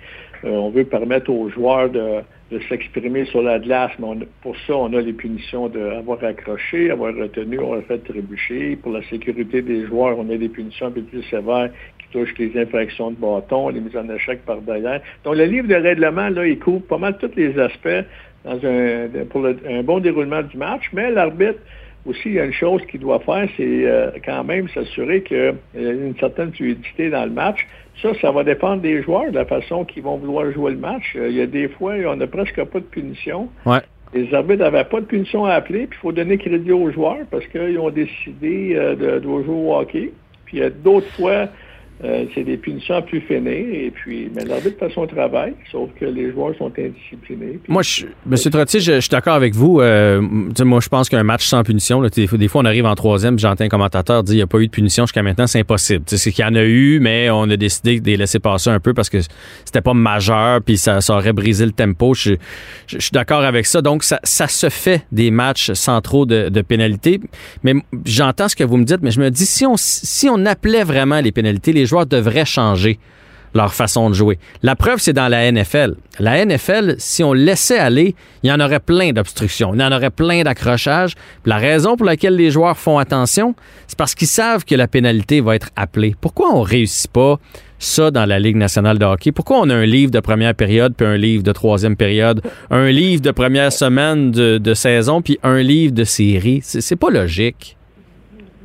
[0.42, 2.22] on veut permettre aux joueurs de,
[2.68, 7.58] s'exprimer sur la glace, mais pour ça, on a les punitions d'avoir accroché, avoir retenu,
[7.58, 8.76] avoir fait trébucher.
[8.76, 11.70] Pour la sécurité des joueurs, on a des punitions un peu plus sévères
[12.14, 15.00] touche les infractions de bâton, les mises en échec par derrière.
[15.24, 18.04] Donc, le livre de règlement, là, il couvre pas mal tous les aspects
[18.44, 21.58] dans un, pour un bon déroulement du match, mais l'arbitre,
[22.06, 25.54] aussi, il y a une chose qu'il doit faire, c'est euh, quand même s'assurer qu'il
[25.74, 27.66] y a une certaine fluidité dans le match.
[28.02, 31.14] Ça, ça va dépendre des joueurs, de la façon qu'ils vont vouloir jouer le match.
[31.16, 33.48] Euh, il y a des fois, on n'a presque pas de punition.
[33.64, 33.80] Ouais.
[34.12, 37.24] Les arbitres n'avaient pas de punition à appeler, puis il faut donner crédit aux joueurs
[37.30, 40.12] parce qu'ils ont décidé euh, de, de, jouer au hockey.
[40.44, 41.48] Puis il y a d'autres fois,
[42.02, 43.52] euh, c'est des punitions à plus finir.
[43.52, 47.60] Et puis, mais l'arbitre fait son travail, sauf que les joueurs sont indisciplinés.
[47.68, 48.36] Moi, je, M.
[48.50, 49.80] Trottier, je, suis d'accord avec vous.
[49.80, 53.64] Euh, moi, je pense qu'un match sans punition, des, fois, on arrive en troisième, j'entends
[53.64, 56.04] un commentateur dire qu'il n'y a pas eu de punition jusqu'à maintenant, c'est impossible.
[56.06, 58.80] C'est qu'il y en a eu, mais on a décidé de les laisser passer un
[58.80, 59.18] peu parce que
[59.64, 62.12] c'était pas majeur, puis ça, aurait brisé le tempo.
[62.14, 62.34] Je,
[62.86, 63.82] suis d'accord avec ça.
[63.82, 67.20] Donc, ça, se fait des matchs sans trop de, de pénalités.
[67.62, 70.44] Mais j'entends ce que vous me dites, mais je me dis, si on, si on
[70.44, 72.98] appelait vraiment les pénalités, les joueurs devraient changer
[73.54, 74.38] leur façon de jouer.
[74.62, 75.94] La preuve, c'est dans la NFL.
[76.18, 79.92] La NFL, si on laissait aller, il y en aurait plein d'obstructions, il y en
[79.92, 81.14] aurait plein d'accrochages.
[81.46, 83.54] La raison pour laquelle les joueurs font attention,
[83.86, 86.14] c'est parce qu'ils savent que la pénalité va être appelée.
[86.20, 87.38] Pourquoi on réussit pas
[87.78, 89.30] ça dans la Ligue nationale de hockey?
[89.30, 92.90] Pourquoi on a un livre de première période puis un livre de troisième période, un
[92.90, 96.60] livre de première semaine de, saison puis un livre de série?
[96.62, 97.76] C'est pas logique.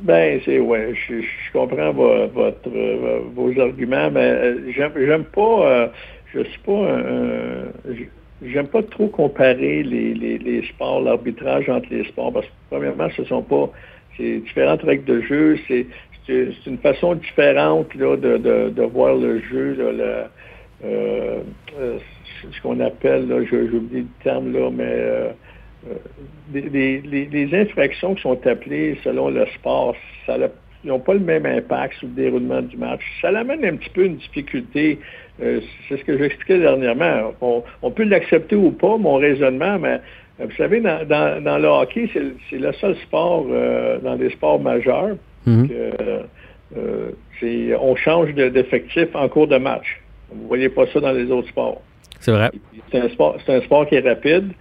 [0.02, 5.88] Ben, c'est ouais, je, comprends votre, euh, vos arguments, mais euh, j'aime pas, euh,
[6.32, 6.98] je suis pas,
[8.42, 13.24] j'aime pas trop comparer les, les, sports, l'arbitrage entre les sports, parce que premièrement, ce
[13.24, 13.70] sont pas,
[14.16, 15.86] c'est différentes règles de jeu, c'est
[16.66, 18.38] une façon différente là, de,
[18.70, 20.28] de, voir le jeu, là,
[20.82, 21.40] le,
[22.50, 25.34] ce qu'on appelle, là, j'oublie le terme là, mais
[25.88, 25.94] euh,
[26.52, 30.36] les, infractions qui sont appelées selon le sport, ça
[30.84, 33.00] n'ont pas le même impact sur le déroulement du match.
[33.20, 34.98] Ça amène un petit peu une difficulté.
[35.42, 37.32] Euh, c'est ce que j'expliquais dernièrement.
[37.40, 40.00] On, peut l'accepter ou pas, mon raisonnement, mais
[40.38, 43.46] Vous savez, dans, le hockey, c'est le seul sport
[44.02, 45.16] dans les sports majeurs
[45.46, 45.68] mhm.
[45.68, 50.00] que on change d'effectif en cours de match.
[50.30, 51.80] Vous ne voyez pas ça dans les autres sports.
[52.20, 52.50] C'est vrai.
[52.92, 54.52] C'est un, sport, un sport qui est rapide.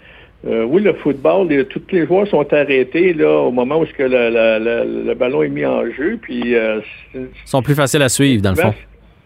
[0.48, 5.14] Euh, oui, le football, tous les joueurs sont arrêtés là, au moment où que le,
[5.14, 6.18] ballon est mis en jeu.
[6.22, 6.80] Puis, euh,
[7.14, 8.74] Ils sont plus faciles à suivre, dans le fond.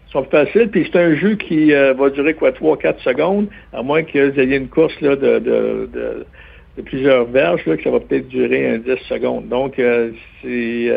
[0.08, 3.46] Ils sont plus faciles, puis c'est un jeu qui euh, va durer quoi, 3-4 secondes,
[3.72, 5.88] à moins que vous ayez une course là, de, de,
[6.76, 9.48] de, plusieurs verges, là, que ça va peut-être durer un 10 secondes.
[9.48, 9.74] Donc,
[10.42, 10.90] c'est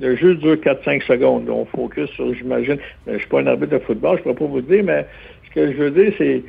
[0.00, 1.48] le jeu dure 4-5 secondes.
[1.50, 4.44] On focus sur, j'imagine, je ne suis pas un arbitre de football, je ne peux
[4.44, 5.04] pas vous dire, mais
[5.48, 6.42] ce que je veux dire, c'est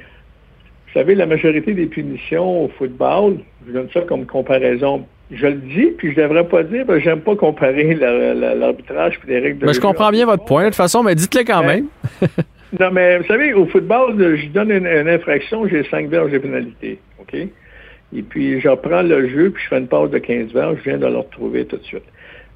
[0.91, 5.05] vous savez, la majorité des punitions au football, je donne ça comme comparaison.
[5.29, 7.93] Je le dis, puis je ne devrais pas dire, parce que j'aime pas comparer
[8.55, 11.13] l'arbitrage et les règles de mais Je comprends bien votre point, de toute façon, mais
[11.13, 11.85] dites-le quand même.
[12.79, 16.97] non, mais vous savez, au football, je donne une, infraction, j'ai 5 verges de pénalité.
[17.19, 17.35] OK?
[17.35, 20.89] Et puis, je reprends le jeu, puis je fais une pause de 15 verges, je
[20.89, 22.05] viens de le retrouver tout de suite.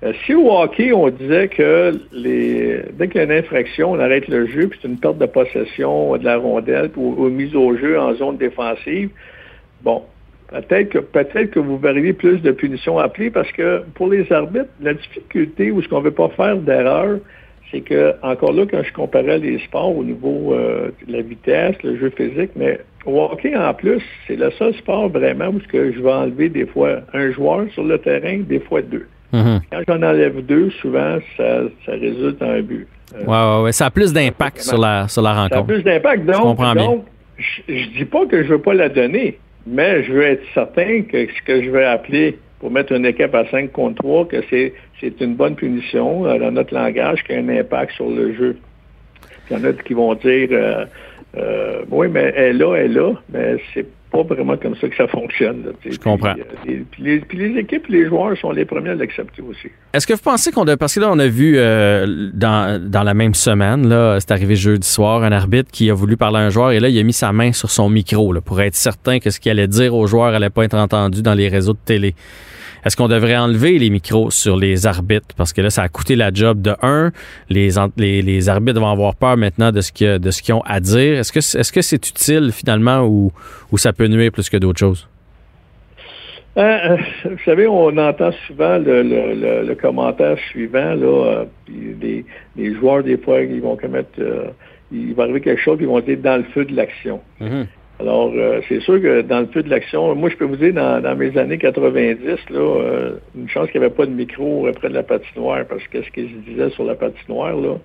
[0.03, 3.99] Euh, si au hockey, on disait que les, dès qu'il y a une infraction, on
[3.99, 7.77] arrête le jeu, puis c'est une perte de possession de la rondelle ou, mise au
[7.77, 9.11] jeu en zone défensive,
[9.81, 10.01] bon,
[10.49, 14.71] peut-être que peut-être que vous verriez plus de punitions appelées parce que pour les arbitres,
[14.81, 17.19] la difficulté ou ce qu'on ne veut pas faire d'erreur,
[17.71, 21.81] c'est que, encore là, quand je comparais les sports au niveau euh, de la vitesse,
[21.81, 26.01] le jeu physique, mais au hockey, en plus, c'est le seul sport vraiment où je
[26.01, 29.07] vais enlever des fois un joueur sur le terrain, des fois deux.
[29.33, 29.61] Mhm.
[29.71, 32.87] Quand j'en enlève deux, souvent, ça, résulte en un but.
[33.15, 35.55] Euh, ouais, ouais, Ça a plus d'impact sur la, sur la rencontre.
[35.55, 36.25] Ça a plus d'impact.
[36.25, 37.05] Donc,
[37.37, 40.43] je ne dis pas que je ne veux pas la donner, mais je veux être
[40.53, 44.27] certain que ce que je vais appeler pour mettre une équipe à 5 contre 3,
[44.27, 44.73] que c'est,
[45.19, 48.57] une bonne punition euh, dans notre langage qui a un impact sur le jeu.
[49.49, 50.49] Il y en a qui vont dire
[51.37, 54.87] euh, oui, mais elle est là, elle est là, mais c'est pas vraiment comme ça
[54.87, 55.73] que ça fonctionne.
[55.83, 56.35] je comprends.
[56.37, 59.69] Euh, puis, les, puis, les, équipes, les joueurs sont les premiers à l'accepter aussi.
[59.93, 60.77] Est-ce que vous pensez qu'on a...
[60.77, 64.55] Parce que là, on a vu euh, dans, dans la même semaine, là, c'est arrivé
[64.55, 67.03] jeudi soir, un arbitre qui a voulu parler à un joueur et là, il a
[67.03, 69.95] mis sa main sur son micro là, pour être certain que ce qu'il allait dire
[69.95, 72.13] au joueur allait pas être entendu dans les réseaux de télé.
[72.85, 75.35] Est-ce qu'on devrait enlever les micros sur les arbitres?
[75.37, 77.11] Parce que là, ça a coûté la job de un.
[77.49, 81.19] Les, les, arbitres vont avoir peur maintenant de ce qu'ils ont à dire.
[81.19, 83.31] Est-ce que que c'est utile finalement ou,
[83.71, 85.07] ou ça peut nuire plus que d'autres choses?
[86.55, 92.23] Euh, euh, vous savez, on entend souvent le, commentaire suivant, là, euh,
[92.55, 94.19] les, joueurs, des fois, ils vont commettre,
[94.91, 97.21] il va arriver quelque chose, ils vont être dans le feu de l'action.
[97.41, 97.65] Mm-hmm.
[98.03, 100.73] Alors, euh, c'est sûr que dans le feu de l'action, moi, je peux vous dire,
[100.73, 104.89] dans, mes années 90, là, euh, une chance qu'il n'y avait pas de micro près
[104.89, 107.77] de la patinoire, parce que ce qu'ils disaient sur la patinoire, là,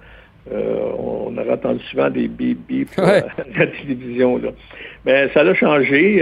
[0.52, 3.20] euh, on, aurait entendu souvent des bip bip à
[3.56, 4.38] la télévision.
[4.38, 4.48] Là.
[5.06, 6.16] Mais ça l'a changé.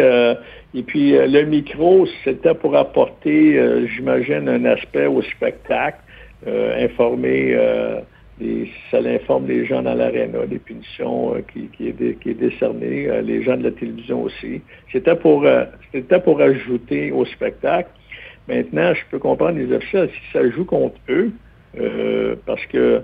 [0.74, 3.58] et puis, le micro, c'était pour apporter,
[3.94, 6.00] j'imagine, un aspect au spectacle,
[6.46, 7.56] informer
[8.90, 13.08] ça l'informe les gens dans l'aréna, des punitions euh, qui, qui, est, qui est décerné,
[13.08, 14.60] euh, les gens de la télévision aussi.
[14.92, 17.88] C'était pour, euh, c'était pour ajouter au spectacle.
[18.48, 21.32] Maintenant, je peux comprendre les officiels si ça joue contre eux,
[22.46, 23.02] parce que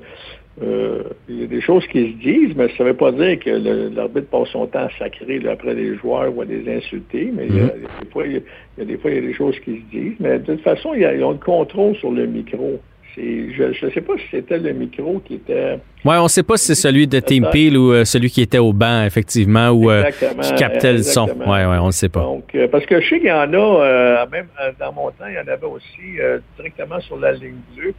[0.60, 3.50] il y a des choses qui se disent, mais ça ne veut pas dire que
[3.94, 7.56] l'arbitre passe son temps à sacrer après les joueurs ou à les insulter, mais il,
[7.56, 8.04] y a, mm-hmm.
[8.04, 8.32] des fois, il,
[8.78, 10.16] y a, des fois, il y a des choses qui se disent.
[10.20, 12.80] Mais de toute façon, ils ont le contrôle sur le micro
[13.16, 15.78] je ne sais pas si c'était le micro qui était.
[16.04, 18.40] Oui, on ne sait pas si c'est celui de Team Peel ou euh, celui qui
[18.40, 20.10] était au banc, effectivement, ou euh,
[20.42, 21.26] qui captait le son.
[21.26, 22.20] Oui, oui, on ne sait pas.
[22.20, 24.46] Donc, euh, parce que je sais qu'il y en a, même
[24.78, 26.18] dans mon temps, il y en avait aussi
[26.56, 27.94] directement sur la ligne bleue.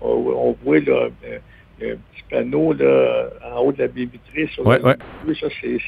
[0.00, 1.08] On, voit là,
[1.80, 4.08] un petit panneau là, en haut de la baie
[4.52, 4.94] sur la ligne
[5.24, 5.34] bleue.
[5.34, 5.78] Ça, c'est,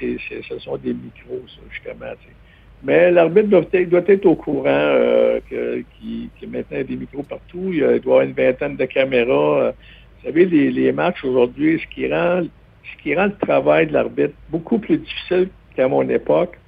[0.49, 2.13] ce sont des micros, ça, justement.
[2.85, 7.23] Mais l'arbitre doit être, doit être au courant euh, qu'il y a maintenant des micros
[7.23, 7.71] partout.
[7.73, 9.61] Il, doit y avoir une vingtaine de caméras.
[9.61, 13.95] Euh, vous savez, les, matchs aujourd'hui, ce qui rend ce qui rend le travail de
[13.95, 16.59] l'arbitre beaucoup plus difficile qu'à mon époque,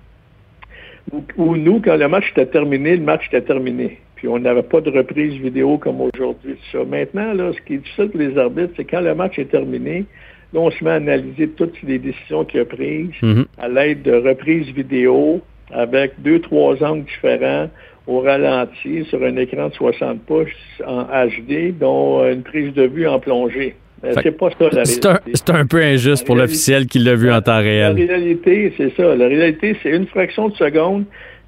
[1.37, 3.99] où, nous, quand le match était terminé, le match était terminé.
[4.17, 6.57] Puis on n'avait pas de reprise vidéo comme aujourd'hui.
[6.89, 10.07] Maintenant, là, ce qui est difficile pour les arbitres, c'est quand le match est terminé,
[10.55, 13.45] là, on se met à analyser toutes les décisions qu'il a prises mm-hmm.
[13.59, 17.69] à l'aide de reprises vidéo, avec deux, trois angles différents
[18.07, 20.49] au ralenti sur un écran de 60 pouces
[20.87, 23.75] en HD, dont une prise de vue en plongée.
[24.23, 25.09] C'est pas ça la réalité.
[25.35, 27.97] C'est un, peu injuste pour l'officiel qui l'a vu en temps réel.
[27.97, 29.17] La réalité, c'est ça.
[29.17, 31.05] La réalité, c'est une fraction de seconde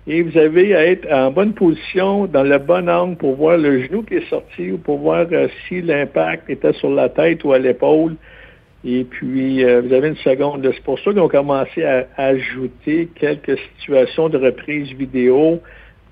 [0.08, 3.84] et vous avez à être en bonne position, dans le bon angle pour voir le
[3.84, 7.52] genou qui est sorti ou pour voir euh, si l'impact était sur la tête ou
[7.52, 8.16] à l'épaule.
[8.90, 10.66] Et puis, euh, vous avez une seconde.
[10.74, 15.60] C'est pour ça qu'ils ont commencé à, ajouter quelques situations de reprise vidéo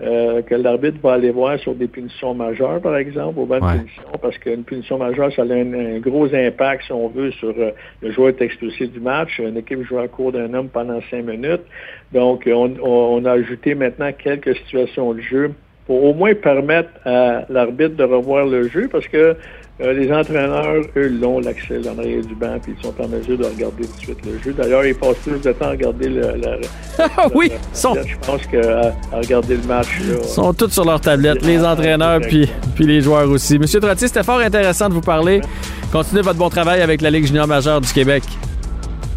[0.03, 3.79] euh, que l'arbitre va aller voir sur des punitions majeures, par exemple, au banc de
[3.79, 7.71] punition, parce qu'une punition majeure, ça a un, gros impact, si on veut, sur euh,
[8.03, 9.39] le joueur est expulsé du match.
[9.39, 11.65] Une équipe joue à court d'un homme pendant cinq minutes.
[12.12, 15.55] Donc, on, a ajouté maintenant quelques situations de jeu
[15.87, 19.37] pour au moins permettre à l'arbitre de revoir le jeu, parce que
[19.79, 23.44] euh, les entraîneurs, eux, l'ont l'accès l'arrière du banc, puis ils sont en mesure de
[23.44, 24.55] regarder tout de suite le jeu.
[24.57, 26.22] D'ailleurs, ils passent plus de temps à regarder le.
[26.99, 27.94] Ah oui, sont...
[27.94, 29.88] je pense qu'à à regarder le match.
[30.01, 33.59] Ils sont tous sur leur tablette, les entraîneurs, puis, puis les joueurs aussi.
[33.59, 35.42] Monsieur Trottier, c'était fort intéressant de vous parler.
[35.92, 38.22] Continuez votre bon travail avec la Ligue junior majeure du Québec.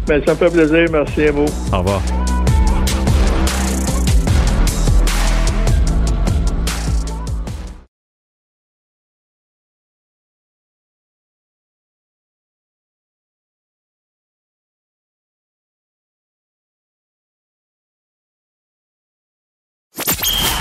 [0.06, 0.86] Bien, ça me fait plaisir.
[0.92, 1.46] Merci à vous.
[1.72, 2.02] Au revoir.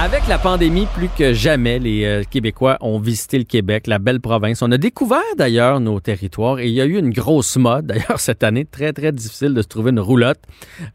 [0.00, 4.20] Avec la pandémie, plus que jamais, les euh, Québécois ont visité le Québec, la belle
[4.20, 4.62] province.
[4.62, 8.20] On a découvert d'ailleurs nos territoires et il y a eu une grosse mode, d'ailleurs
[8.20, 10.38] cette année, très très difficile de se trouver une roulotte.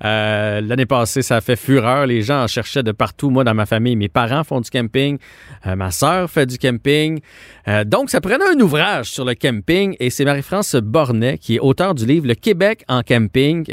[0.05, 2.05] Euh, L'année passée, ça a fait fureur.
[2.05, 3.29] Les gens en cherchaient de partout.
[3.29, 5.17] Moi, dans ma famille, mes parents font du camping,
[5.67, 7.19] euh, ma sœur fait du camping.
[7.85, 11.95] Donc, ça prenait un ouvrage sur le camping et c'est Marie-France Bornet qui est auteur
[11.95, 13.65] du livre Le Québec en camping.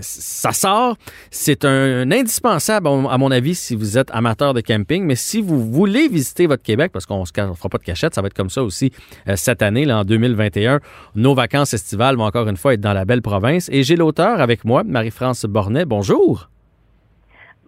[0.00, 0.96] ça sort.
[1.30, 5.60] C'est un, indispensable, à mon avis, si vous êtes amateur de camping mais si vous
[5.70, 8.50] voulez visiter votre Québec, parce qu'on ne fera pas de cachette, ça va être comme
[8.50, 8.92] ça aussi
[9.28, 10.80] euh, cette année, là, en 2021,
[11.14, 13.68] nos vacances estivales vont encore une fois être dans la belle province.
[13.72, 15.84] Et j'ai l'auteur avec moi, Marie-France Bornet.
[15.84, 16.48] Bonjour.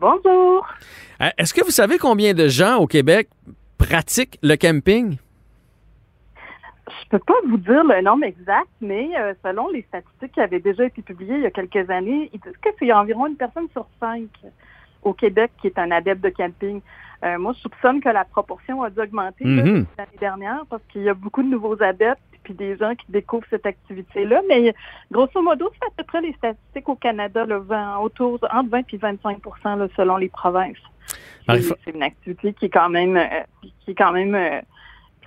[0.01, 0.66] Bonjour.
[1.21, 3.29] Euh, est-ce que vous savez combien de gens au Québec
[3.79, 5.16] pratiquent le camping?
[6.88, 10.61] Je peux pas vous dire le nombre exact, mais euh, selon les statistiques qui avaient
[10.61, 13.68] déjà été publiées il y a quelques années, ils disent que c'est environ une personne
[13.73, 14.29] sur cinq
[15.02, 16.80] au Québec qui est un adepte de camping.
[17.24, 19.87] Euh, moi, je soupçonne que la proportion a dû augmenter mhm.
[19.96, 23.46] l'année dernière parce qu'il y a beaucoup de nouveaux adeptes puis des gens qui découvrent
[23.50, 24.40] cette activité-là.
[24.48, 24.74] Mais
[25.11, 27.62] grosso modo, c'est à peu près les statistiques au Canada, le
[28.00, 30.76] autour entre 20 et 25% selon les provinces.
[31.48, 33.42] C'est une activité qui est quand même euh,
[33.84, 34.61] qui est quand même euh,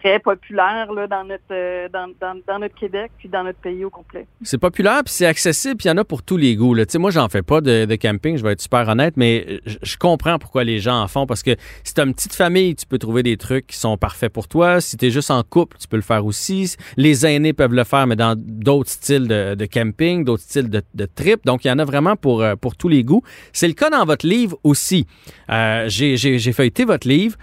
[0.01, 3.89] très populaire là, dans, notre, euh, dans, dans, notre Québec puis dans notre pays au
[3.89, 4.25] complet.
[4.41, 6.73] C'est populaire puis c'est accessible puis il y en a pour tous les goûts.
[6.73, 6.85] Là.
[6.95, 10.63] Moi, j'en fais pas de, camping, je vais être super honnête, mais je, comprends pourquoi
[10.63, 13.37] les gens en font parce que si tu une petite famille, tu peux trouver des
[13.37, 14.81] trucs qui sont parfaits pour toi.
[14.81, 16.75] Si tu es juste en couple, tu peux le faire aussi.
[16.97, 21.45] Les aînés peuvent le faire, mais dans d'autres styles de, camping, d'autres styles de, trip.
[21.45, 23.21] Donc, il y en a vraiment pour, euh, pour tous les goûts.
[23.53, 25.05] C'est le cas dans votre livre aussi.
[25.49, 27.37] Euh, J'ai feuilleté votre livre.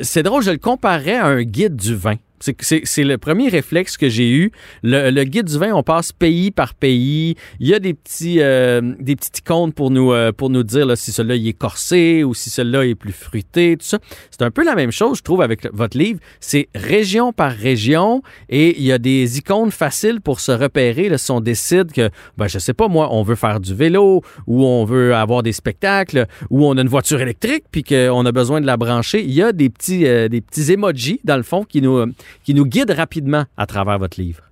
[0.00, 2.16] C'est drôle, je le comparais à un guide du vin.
[2.40, 4.52] C'est le premier réflexe que j'ai eu.
[4.82, 7.36] Le, guide du vin, on passe pays par pays.
[7.60, 10.96] Il y a des petits, euh, des petites icônes pour nous, euh, pour nous dire
[10.96, 13.98] si celui-là est corsé ou si celui-là est plus fruité, tout ça.
[14.30, 16.20] C'est un peu la même chose, je trouve, avec votre livre.
[16.40, 21.08] C'est région par région et il y a des icônes faciles pour se repérer.
[21.08, 24.22] Là, si on décide que, ben, je sais pas, moi, on veut faire du vélo
[24.46, 28.32] ou on veut avoir des spectacles ou on a une voiture électrique puis qu'on a
[28.32, 31.42] besoin de la brancher, il y a des petits, euh, des petits emojis, dans le
[31.42, 32.06] fond, qui nous
[32.42, 34.42] qui nous guide rapidement à travers votre livre?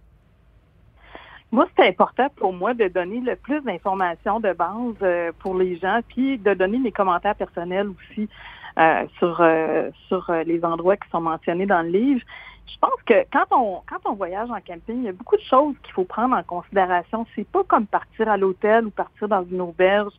[1.52, 5.78] Moi, c'est important pour moi de donner le plus d'informations de base euh, pour les
[5.78, 8.28] gens, puis de donner mes commentaires personnels aussi
[8.78, 12.20] euh, sur euh, sur les endroits qui sont mentionnés dans le livre.
[12.66, 15.42] Je pense que quand on quand on voyage en camping, il y a beaucoup de
[15.48, 17.24] choses qu'il faut prendre en considération.
[17.36, 20.12] C'est pas comme partir à l'hôtel ou partir dans une auberge.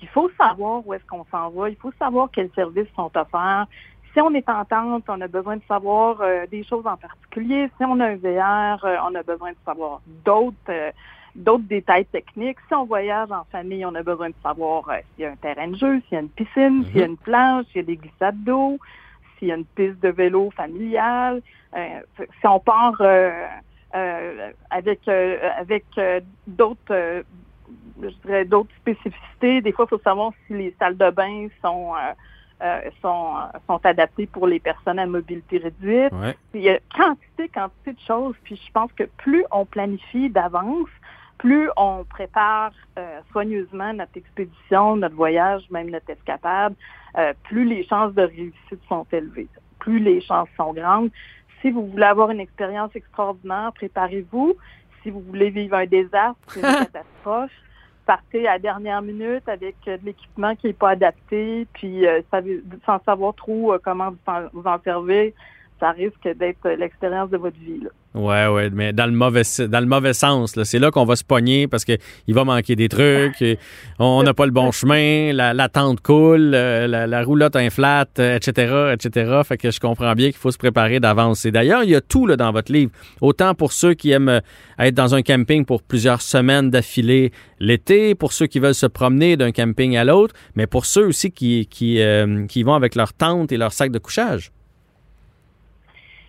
[0.00, 1.68] Il faut savoir où est-ce qu'on s'en va.
[1.68, 3.66] Il faut savoir quels services sont offerts.
[4.12, 7.68] Si on est en tente, on a besoin de savoir euh, des choses en particulier.
[7.76, 10.90] Si on a un VR, euh, on a besoin de savoir d'autres euh,
[11.36, 12.58] d'autres détails techniques.
[12.66, 15.68] Si on voyage en famille, on a besoin de savoir s'il y a un terrain
[15.68, 17.12] de jeu, s'il y a une piscine, s'il y a mhm.
[17.12, 18.78] une plage, s'il y a des glissades d'eau,
[19.38, 21.40] s'il y a une piste de vélo familiale.
[21.72, 23.00] si on part
[23.92, 25.84] avec avec
[26.48, 27.22] d'autres
[28.02, 31.92] je dirais d'autres spécificités, des fois, il faut savoir si les salles de bain sont
[32.62, 33.34] euh, sont,
[33.66, 36.12] sont adaptés pour les personnes à mobilité réduite.
[36.54, 38.34] Il y a quantité, quantité de choses.
[38.44, 40.88] Puis je pense que plus on planifie d'avance,
[41.38, 46.74] plus on prépare euh, soigneusement notre expédition, notre voyage, même notre escapade,
[47.16, 51.10] euh, plus les chances de réussite sont élevées, plus les chances sont grandes.
[51.62, 54.54] Si vous voulez avoir une expérience extraordinaire, préparez-vous.
[55.02, 57.50] Si vous voulez vivre un désastre, une catastrophe,
[58.10, 62.22] partez à la dernière minute avec euh, de l'équipement qui n'est pas adapté, puis euh,
[62.84, 64.12] sans savoir trop euh, comment
[64.52, 65.30] vous en, servir,
[65.78, 67.86] ça risque d'être l'expérience de votre vie.
[68.12, 70.60] Ouais, ouais, mais dans le mauvais, dans le mauvais sens.
[70.64, 71.98] C'est là qu'on va se pogner parce qu'il
[72.28, 73.44] va manquer des trucs,
[74.00, 79.42] on n'a pas le bon chemin, la, tente coule, euh, la, roulotte inflate, etc., etc.
[79.44, 81.44] Fait que je comprends bien qu'il faut se préparer d'avance.
[81.44, 82.90] Et d'ailleurs, il y a tout là, dans votre livre.
[83.20, 84.40] Autant pour ceux qui aiment euh,
[84.80, 87.30] être dans un camping pour plusieurs semaines d'affilée
[87.60, 91.30] l'été, pour ceux qui veulent se promener d'un camping à l'autre, mais pour ceux aussi
[91.30, 94.50] qui, qui, euh, qui vont avec leur tente et leur sac de couchage.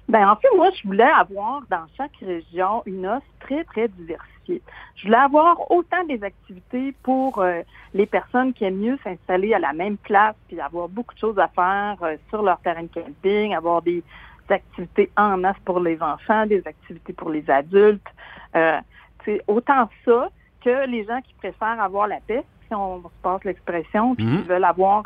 [0.07, 4.61] Ben, en fait, moi, je voulais avoir dans chaque région une offre très, très diversifiée.
[4.95, 7.61] Je voulais avoir autant des activités pour euh,
[7.93, 11.39] les personnes qui aiment mieux s'installer à la même place, puis avoir beaucoup de choses
[11.39, 14.03] à faire euh, sur leur terrain de camping, avoir des
[14.49, 18.07] activités en masse pour les enfants, des activités pour les adultes.
[18.55, 18.79] Euh,
[19.23, 20.29] c'est autant ça
[20.63, 24.41] que les gens qui préfèrent avoir la paix, si on se passe l'expression, puis mm-hmm.
[24.41, 25.03] qui veulent avoir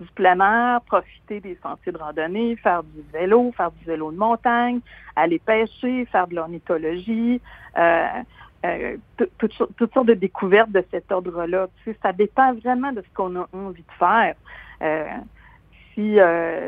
[0.00, 4.16] du plein air, profiter des sentiers de randonnée, faire du vélo, faire du vélo de
[4.16, 4.80] montagne,
[5.16, 7.40] aller pêcher, faire de l'ornithologie,
[7.76, 8.06] euh,
[8.64, 8.96] euh,
[9.38, 9.52] toutes,
[9.92, 11.68] sortes de découvertes de cet ordre-là.
[11.78, 14.34] Tu sais, ça dépend vraiment de ce qu'on a envie de faire.
[14.82, 15.06] Euh,
[15.94, 16.14] si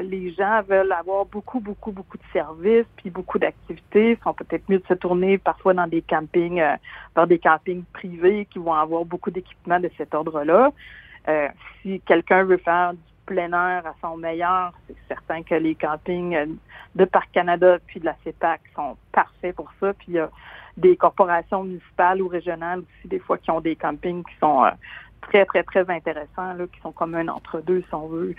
[0.03, 4.69] les gens veulent avoir beaucoup, beaucoup, beaucoup de services, puis beaucoup d'activités, ils sont peut-être
[4.69, 6.61] mieux de se tourner parfois dans des campings,
[7.15, 10.73] par des campings privés qui vont avoir beaucoup d'équipements de cet ordre-là.
[11.81, 16.35] si quelqu'un veut faire du plein air à son meilleur, c'est certain que les campings
[16.35, 16.47] euh,
[16.95, 19.93] de Parc Canada puis de la CEPAC sont parfaits pour ça.
[19.95, 20.31] Puis il y a
[20.77, 24.71] des corporations municipales ou régionales aussi, des fois, qui ont des campings qui sont euh,
[25.21, 28.35] très, très, très intéressants, là, qui sont comme un entre-deux, si on veut.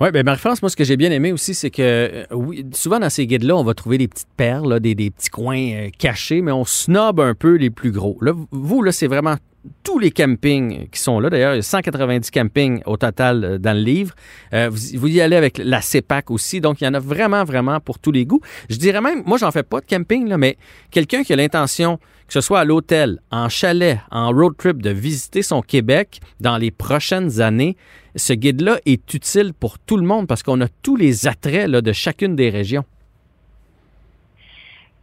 [0.00, 3.00] Oui, bien Marie-France, moi, ce que j'ai bien aimé aussi, c'est que euh, oui, souvent
[3.00, 6.52] dans ces guides-là, on va trouver des petites perles, des, des, petits coins cachés, mais
[6.52, 8.16] on snob un peu les plus gros.
[8.20, 9.34] Là, vous, là, c'est vraiment
[9.82, 11.30] tous les campings qui sont là.
[11.30, 14.14] D'ailleurs, il y a 190 campings au total euh, dans le livre.
[14.52, 16.60] Euh, vous, y allez avec la CEPAC aussi.
[16.60, 18.40] Donc, il y en a vraiment, vraiment pour tous les goûts.
[18.68, 20.56] Je dirais même, moi, j'en fais pas de camping, là, mais
[20.90, 24.90] quelqu'un qui a l'intention, que ce soit à l'hôtel, en chalet, en road trip, de
[24.90, 27.76] visiter son Québec dans les prochaines années,
[28.18, 31.92] ce guide-là est utile pour tout le monde parce qu'on a tous les attraits de
[31.92, 32.84] chacune des régions.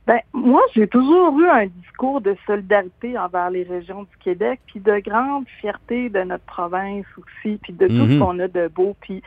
[0.07, 4.79] Ben, moi, j'ai toujours eu un discours de solidarité envers les régions du Québec, puis
[4.79, 8.19] de grande fierté de notre province aussi, puis de tout ce mhm.
[8.19, 8.95] qu'on a de beau.
[9.01, 9.23] Puis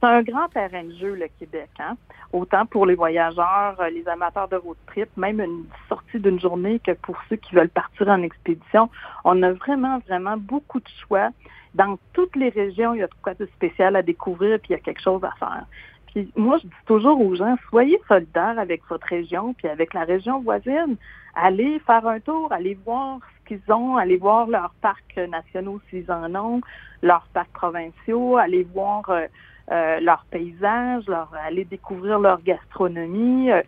[0.00, 1.96] c'est un grand terrain de jeu, le Québec, hein?
[2.32, 6.78] Autant pour les voyageurs, euh, les amateurs de road trip, même une sortie d'une journée
[6.78, 8.88] que pour ceux qui veulent partir en expédition.
[9.24, 11.30] On a vraiment, vraiment beaucoup de choix.
[11.74, 14.76] Dans toutes les régions, il y a quoi de spécial à découvrir, puis il y
[14.76, 15.64] a quelque chose à faire.
[16.12, 20.04] Puis moi, je dis toujours aux gens, soyez solidaires avec votre région, puis avec la
[20.04, 20.96] région voisine.
[21.34, 26.10] Allez faire un tour, allez voir ce qu'ils ont, allez voir leurs parcs nationaux s'ils
[26.10, 26.60] en ont,
[27.02, 29.26] leurs parcs provinciaux, allez voir euh,
[29.70, 33.52] euh, leurs paysages, leur, allez découvrir leur gastronomie.
[33.52, 33.62] Euh,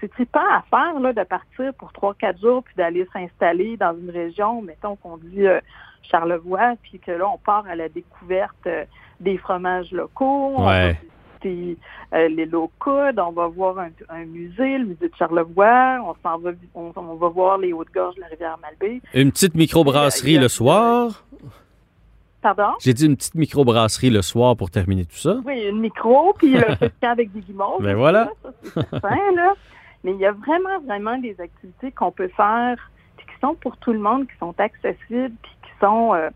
[0.00, 3.96] c'est trippant à faire là, de partir pour trois, quatre jours puis d'aller s'installer dans
[3.96, 5.46] une région, mettons qu'on dit
[6.10, 8.68] Charlevoix, puis que là, on part à la découverte
[9.20, 10.54] des fromages locaux.
[10.58, 10.96] Ouais.
[11.46, 16.50] Euh, les locaux, on va voir un, musée, le musée de Charlevoix, on s'en va,
[16.74, 19.00] on, va voir les Hautes-Gorges de la rivière Malbaie.
[19.14, 21.24] Une petite microbrasserie le soir?
[22.42, 22.74] Pardon?
[22.80, 25.40] J'ai dit une petite microbrasserie le soir pour terminer tout ça.
[25.44, 27.82] Oui, une micro, puis le festival avec des guimauves.
[27.82, 28.30] Ben voilà.
[29.02, 29.54] là.
[30.04, 33.92] Mais il y a vraiment, vraiment des activités qu'on peut faire, qui sont pour tout
[33.92, 36.30] le monde, qui sont accessibles, puis sont euh,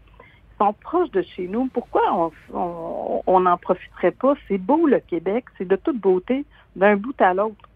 [0.58, 1.68] sont proches de chez nous.
[1.72, 4.34] Pourquoi on n'en profiterait pas?
[4.46, 6.44] C'est beau le Québec, c'est de toute beauté,
[6.76, 7.68] d'un bout à l'autre.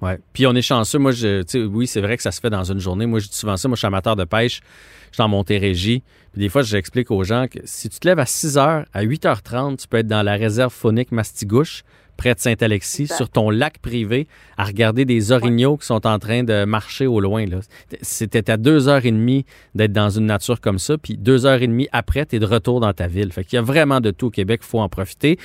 [0.00, 0.12] Oui.
[0.32, 0.98] Puis on est chanceux.
[0.98, 3.04] Moi, je, oui, c'est vrai que ça se fait dans une journée.
[3.04, 3.68] Moi, je dis souvent ça.
[3.68, 4.62] Moi, je suis amateur de pêche.
[5.10, 6.02] Je suis en Montérégie.
[6.32, 9.04] Puis des fois, j'explique aux gens que si tu te lèves à 6 h, à
[9.04, 11.84] 8h30, tu peux être dans la réserve faunique Mastigouche
[12.20, 16.44] près de Saint-Alexis, sur ton lac privé, à regarder des orignaux qui sont en train
[16.44, 17.46] de marcher au loin.
[18.02, 21.62] C'était à deux heures et demie d'être dans une nature comme ça, puis deux heures
[21.62, 23.32] et demie après, tu es de retour dans ta ville.
[23.32, 25.38] Fait qu'il y a vraiment de tout au Québec, il faut en profiter.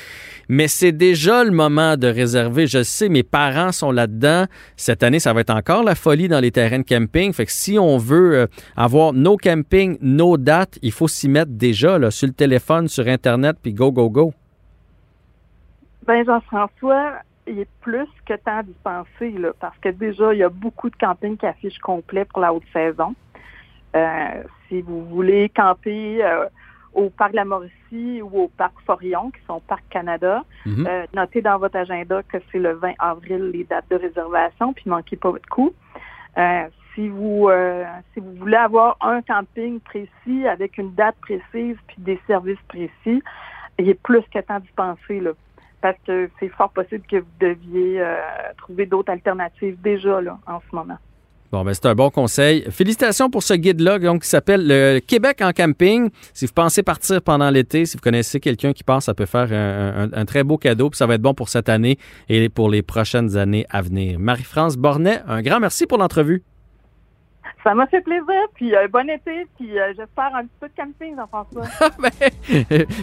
[0.49, 2.67] Mais c'est déjà le moment de réserver.
[2.67, 4.45] Je sais, mes parents sont là-dedans.
[4.75, 7.31] Cette année, ça va être encore la folie dans les terrains de camping.
[7.31, 11.51] Fait que si on veut euh, avoir nos campings, nos dates, il faut s'y mettre
[11.51, 14.33] déjà là, sur le téléphone, sur Internet, puis go, go, go.
[16.05, 17.13] Ben Jean-François,
[17.47, 20.89] il est plus que temps d'y penser, là, parce que déjà, il y a beaucoup
[20.89, 23.15] de campings qui affichent complet pour la haute saison.
[23.95, 26.45] Euh, si vous voulez camper euh,
[26.93, 30.85] au Parc de la Mauricie ou au Parc Forillon, qui sont Parc Canada, mhm.
[30.87, 34.83] euh, notez dans votre agenda que c'est le 20 avril les dates de réservation, puis
[34.87, 35.73] manquez pas votre coup.
[36.93, 37.49] si vous
[38.13, 43.23] si vous voulez avoir un camping précis avec une date précise puis des services précis,
[43.79, 45.19] il est plus que temps d'y penser.
[45.19, 45.31] Là
[45.85, 48.03] parce que c'est fort possible que vous deviez
[48.57, 50.97] trouver d'autres alternatives déjà là en ce moment.
[51.51, 52.65] Bon, ben c'est un bon conseil.
[52.71, 56.09] Félicitations pour ce guide-là, qui s'appelle le Québec en camping.
[56.33, 59.53] Si vous pensez partir pendant l'été, si vous connaissez quelqu'un qui part, ça peut faire
[59.53, 62.81] un, très beau cadeau, puis ça va être bon pour cette année et pour les
[62.81, 64.17] prochaines années à venir.
[64.19, 66.43] Marie-France Bornet, un grand merci pour l'entrevue.
[67.65, 70.73] Ça m'a fait plaisir, puis euh, bon été, puis euh, j'espère un petit peu de
[70.77, 71.89] camping, Jean-François.
[71.99, 72.11] ben,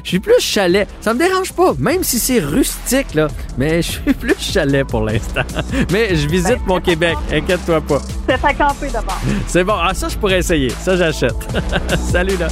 [0.04, 0.88] je suis plus chalet.
[1.00, 3.26] Ça me dérange pas, même si c'est rustique, là.
[3.58, 5.42] Mais je suis plus chalet pour l'instant.
[5.90, 7.98] Mais je visite ben, mon Québec, inquiète-toi pas.
[8.28, 9.20] C'est à camper d'abord.
[9.48, 9.74] C'est bon.
[9.76, 10.70] Ah, ça, je pourrais essayer.
[10.70, 11.34] Ça, j'achète.
[11.98, 12.46] Salut, là.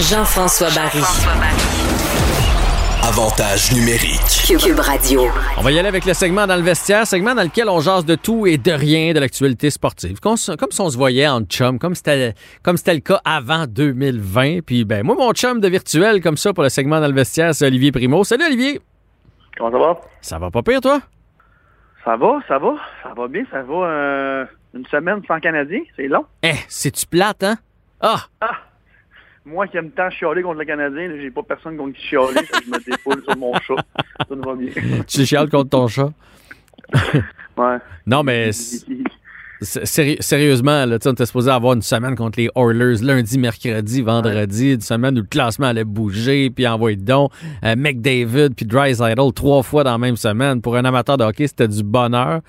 [0.00, 1.69] Jean-François Barry.
[3.10, 4.46] Avantage numérique.
[4.46, 5.22] Cube Radio.
[5.58, 8.04] On va y aller avec le segment dans le vestiaire, segment dans lequel on jase
[8.04, 10.20] de tout et de rien de l'actualité sportive.
[10.20, 10.50] Comme, si
[10.80, 14.60] on se voyait en chum, comme c'était comme c'était le cas avant 2020.
[14.64, 17.52] Puis ben moi mon chum de virtuel comme ça pour le segment dans le vestiaire,
[17.52, 18.22] c'est Olivier Primo.
[18.22, 18.80] Salut Olivier.
[19.58, 20.00] Comment ça va?
[20.20, 21.00] Ça va pas pire toi?
[22.04, 26.06] Ça va, ça va, ça va bien, ça va euh, une semaine sans Canadien, c'est
[26.06, 26.26] long.
[26.44, 27.56] Eh, c'est tu plate hein?
[28.00, 28.20] Ah.
[28.40, 28.69] Ah
[29.44, 32.70] moi qui aime tant chialer contre le Canadien, j'ai pas personne contre qui chialer, je
[32.70, 33.74] me défoule sur mon chat.
[34.28, 35.02] Ça ne va bien.
[35.06, 36.10] tu chiales contre ton chat?
[37.56, 37.78] ouais.
[38.06, 38.50] Non, mais
[39.62, 44.80] sérieusement, là, on était supposé avoir une semaine contre les Oilers lundi, mercredi, vendredi, une
[44.80, 47.30] semaine où le classement allait bouger, puis envoyer donc
[47.64, 50.62] euh, McDavid puis Idol trois fois dans la même semaine.
[50.62, 52.40] Pour un amateur de hockey, c'était du bonheur.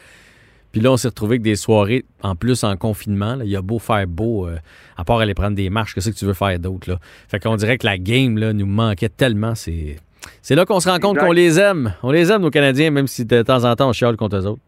[0.71, 3.37] Puis là, on s'est retrouvé avec des soirées, en plus en confinement.
[3.41, 4.57] Il y a beau faire beau, euh,
[4.97, 6.89] à part aller prendre des marches, qu'est-ce que tu veux faire d'autre?
[6.89, 6.97] Là?
[7.27, 9.55] Fait qu'on dirait que la game là, nous manquait tellement.
[9.55, 9.97] C'est,
[10.41, 11.93] c'est là qu'on se rend compte qu'on les aime.
[12.03, 14.47] On les aime, nos Canadiens, même si de temps en temps, on chiale contre eux
[14.47, 14.61] autres.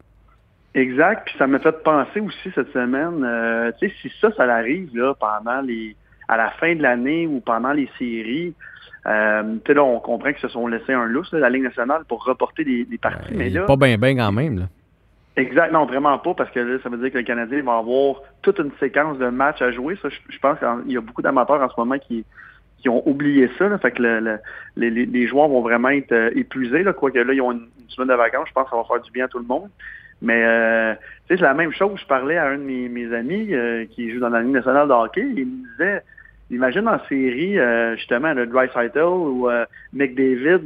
[0.75, 1.25] Exact.
[1.25, 4.89] Puis ça m'a fait penser aussi cette semaine, euh, tu sais, si ça, ça arrive
[4.93, 5.95] là, pendant les
[6.27, 8.53] à la fin de l'année ou pendant les séries,
[9.05, 12.03] euh, tu sais, là, on comprend qu'ils se sont laissés un lousse, la Ligue nationale,
[12.07, 13.33] pour reporter des, parties.
[13.35, 14.59] mais là, pas bien, bien quand même.
[14.59, 14.65] Là.
[15.35, 18.21] Exact, non, vraiment pas, parce que là, ça veut dire que le Canadien va avoir
[18.43, 19.97] toute une séquence de matchs à jouer.
[20.01, 22.23] Ça, je, pense qu'il y a beaucoup d'amateurs en ce moment qui,
[22.77, 23.67] qui ont oublié ça.
[23.67, 24.37] Là, fait que le,
[24.75, 26.85] les, les, joueurs vont vraiment être euh, épuisés.
[26.95, 29.11] Quoique là, ils ont une, semaine de vacances, je pense que ça va faire du
[29.11, 29.69] bien à tout le monde.
[30.21, 30.93] Mais euh,
[31.27, 31.99] c'est la même chose.
[31.99, 34.93] Je parlais à un de mes, amis euh, qui joue dans la Ligue nationale de
[34.93, 35.25] hockey.
[35.35, 36.01] Il me disait,
[36.49, 38.67] imagine en série, euh, justement, le Dry
[39.01, 39.49] ou
[39.93, 40.61] McDavid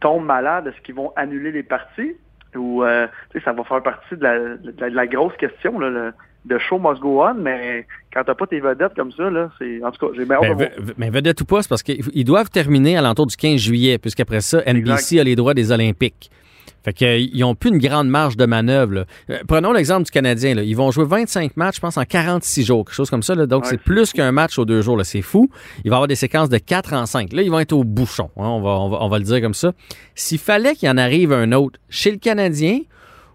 [0.00, 2.14] tombe malade, est-ce qu'ils vont annuler les parties?
[2.56, 3.06] Où euh,
[3.44, 6.12] ça va faire partie de la, grosse question, là, le,
[6.44, 9.82] de show must go on, mais quand t'as pas tes vedettes comme ça, là, c'est.
[9.82, 12.96] En tout cas, j'ai bien ben, Mais vedettes ou pas, c'est parce qu'ils doivent terminer
[12.96, 16.30] à l'entour du 15 juillet, puisqu'après ça, NBC a les droits des Olympiques.
[16.84, 19.06] Fait qu'ils n'ont plus une grande marge de manœuvre.
[19.30, 20.54] Euh, prenons l'exemple du Canadien.
[20.54, 20.62] Là.
[20.62, 23.34] Ils vont jouer 25 matchs, je pense, en 46 jours, quelque chose comme ça.
[23.34, 25.00] Donc, c'est plus qu'un match aux deux jours.
[25.04, 25.48] C'est fou.
[25.84, 27.32] Il va y avoir des séquences de 4 en 5.
[27.32, 28.30] Là, ils vont être au bouchon.
[28.36, 29.72] Hein, on, va, on, va, le dire comme ça.
[30.14, 32.80] S'il fallait qu'il en arrive un autre chez le Canadien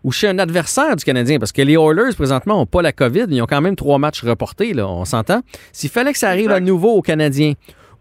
[0.04, 3.26] ou chez un adversaire du Canadien, parce que les Oilers, présentement, n'ont pas la COVID.
[3.30, 5.42] Ils ont quand même trois matchs reportés, là, on s'entend?
[5.74, 7.54] S'il fallait que ça arrive à nouveau au Canadien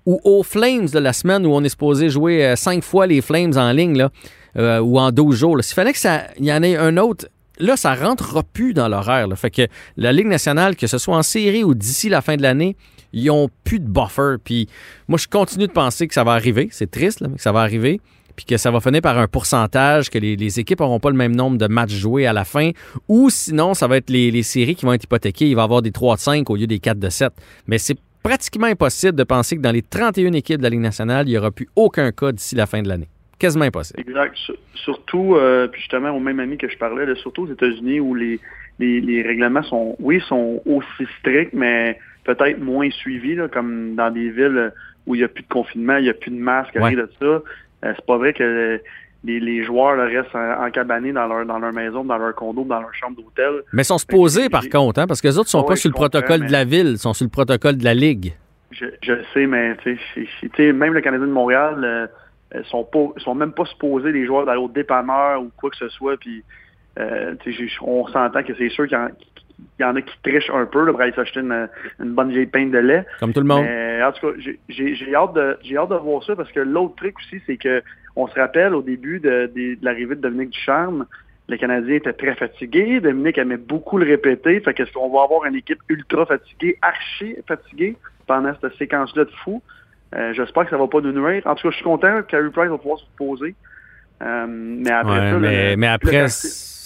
[0.07, 3.21] ou aux Flames de la semaine où on est supposé jouer euh, cinq fois les
[3.21, 4.11] Flames en ligne, là,
[4.57, 5.59] euh, ou en 12 jours.
[5.63, 7.27] S'il fallait qu'il y en ait un autre,
[7.59, 9.27] là, ça rentrera plus dans l'horaire.
[9.37, 9.63] Fait que
[9.97, 12.77] la Ligue nationale, que ce soit en série ou d'ici la fin de l'année,
[13.13, 14.37] ils ont plus de buffer.
[14.43, 14.69] Puis
[15.07, 16.69] moi, je continue de penser que ça va arriver.
[16.71, 18.01] C'est triste, mais que ça va arriver.
[18.37, 21.35] Puis que ça va finir par un pourcentage, que les, équipes n'auront pas le même
[21.35, 22.71] nombre de matchs joués à la fin.
[23.09, 25.49] Ou sinon, ça va être les, séries qui vont être hypothéquées.
[25.49, 27.33] Il va y avoir des 3 de 5 au lieu des 4 de 7.
[27.67, 31.27] Mais c'est pratiquement impossible de penser que dans les 31 équipes de la Ligue nationale,
[31.27, 33.09] il n'y aura plus aucun cas d'ici la fin de l'année
[33.39, 34.01] quasiment impossible.
[34.01, 34.37] Exact.
[34.75, 38.41] Surtout, euh, puis justement, au même ami que je parlais, surtout aux États-Unis où les,
[38.79, 44.31] les, règlements sont, oui, sont aussi stricts, mais peut-être moins suivis, là, comme dans des
[44.31, 44.73] villes
[45.07, 47.11] où il n'y a plus de confinement, il n'y a plus de masque, rien de
[47.19, 47.25] ça.
[47.25, 47.41] Euh,
[47.83, 48.81] c'est pas vrai que
[49.25, 53.17] les, joueurs restent encabanés dans leur, dans leur maison, dans leur condo, dans leur chambre
[53.17, 53.63] d'hôtel.
[53.73, 55.91] Mais ils sont supposés, par contre, hein, parce que les autres ne sont pas sur
[55.91, 58.35] le protocole de la ville, ils sont sur le protocole de la Ligue.
[58.71, 59.77] Je, je sais, mais
[60.73, 61.81] même le Canadien de Montréal...
[61.85, 62.07] Euh,
[62.55, 65.77] euh, sont pas sont même pas supposés les joueurs d'aller au dépanneur ou quoi que
[65.77, 66.43] ce soit puis
[66.99, 67.35] euh,
[67.83, 68.99] on s'entend que c'est sûr qu'il
[69.79, 71.69] y, en a qui trichent un peu là, pour aller s'acheter une,
[72.01, 73.07] bonne vieille pinte de lait.
[73.21, 73.65] Comme tout le monde.
[73.65, 77.41] en tout cas, j'ai hâte de hâte de voir ça parce que l'autre truc aussi,
[77.47, 77.83] c'est que
[78.19, 79.49] on se rappelle au début de,
[79.81, 81.07] l'arrivée de Dominique Ducharme,
[81.49, 83.01] le Canadien était très fatigué.
[83.01, 84.61] Dominique aimait beaucoup le répéter.
[84.61, 87.97] Fait qu'est-ce qu'on va avoir une équipe ultra fatiguée, archi fatiguée
[88.27, 89.63] pendant cette séquence-là de fou?
[90.15, 91.43] Euh, j'espère que ça va pas nous nuire.
[91.47, 93.55] En tout cas, je suis content que Carey Price va pouvoir se reposer.
[94.23, 95.39] Euh, mais après ça,
[95.77, 96.27] mais, après,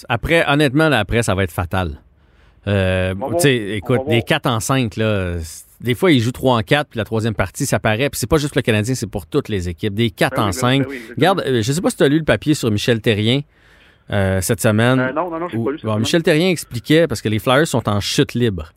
[0.09, 1.99] après, honnêtement, là, après, ça va être fatal.
[2.67, 3.13] Euh,
[3.43, 5.37] écoute, des 4 en 5, là,
[5.81, 8.09] des fois, ils jouent 3 en 4, puis la troisième partie, ça paraît.
[8.09, 9.93] Puis c'est pas juste le Canadien, c'est pour toutes les équipes.
[9.93, 10.83] Des 4 ben en 5.
[10.83, 13.01] Ben ben Regarde, euh, je sais pas si tu as lu le papier sur Michel
[13.01, 13.41] Terrien.
[14.11, 14.99] Euh, cette semaine.
[14.99, 15.79] Euh, non, non, non, je pas lu.
[15.83, 18.73] Bon, Michel Terrien expliquait, parce que les Flyers sont en chute libre.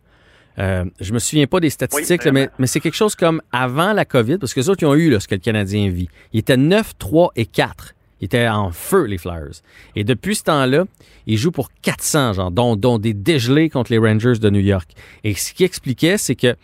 [0.58, 4.04] Euh, je me souviens pas des statistiques, mais, mais c'est quelque chose comme avant la
[4.04, 6.08] COVID, parce que les autres, ils ont eu là, ce que le Canadien vit.
[6.32, 7.94] Ils étaient 9, 3 et 4.
[8.20, 9.60] Ils étaient en feu, les Flyers.
[9.94, 10.84] Et depuis ce temps-là,
[11.26, 14.90] ils jouent pour 400, genre, dont, dont des dégelés contre les Rangers de New York.
[15.22, 16.56] Et ce qui expliquait, c'est que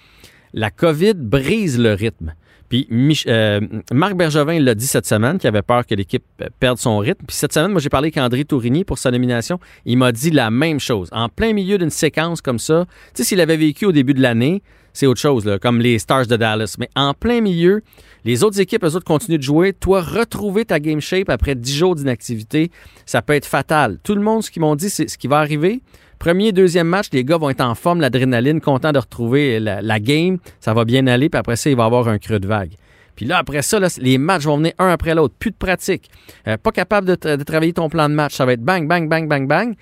[0.54, 2.34] la COVID brise le rythme.
[2.72, 2.88] Puis
[3.26, 3.60] euh,
[3.92, 6.24] Marc Bergevin l'a dit cette semaine qu'il avait peur que l'équipe
[6.58, 7.22] perde son rythme.
[7.26, 9.60] Puis cette semaine, moi j'ai parlé avec André Tourigny pour sa nomination.
[9.84, 11.10] Il m'a dit la même chose.
[11.12, 14.22] En plein milieu d'une séquence comme ça, tu sais, s'il avait vécu au début de
[14.22, 14.62] l'année,
[14.94, 16.76] c'est autre chose, comme les Stars de Dallas.
[16.78, 17.82] Mais en plein milieu,
[18.24, 19.74] les autres équipes, eux autres, continuent de jouer.
[19.74, 22.70] Toi, retrouver ta game shape après 10 jours d'inactivité,
[23.04, 23.98] ça peut être fatal.
[24.02, 25.82] Tout le monde, ce qu'ils m'ont dit, c'est ce qui va arriver.
[26.22, 30.38] Premier, deuxième match, les gars vont être en forme, l'adrénaline, contents de retrouver la, game.
[30.60, 32.74] Ça va bien aller, puis après ça, il va y avoir un creux de vague.
[33.16, 35.34] Puis là, après ça, les matchs vont venir un après l'autre.
[35.36, 36.08] Plus de pratique.
[36.46, 38.34] Euh, pas capable de, travailler ton plan de match.
[38.34, 39.74] Ça va être bang, bang, bang, bang, bang.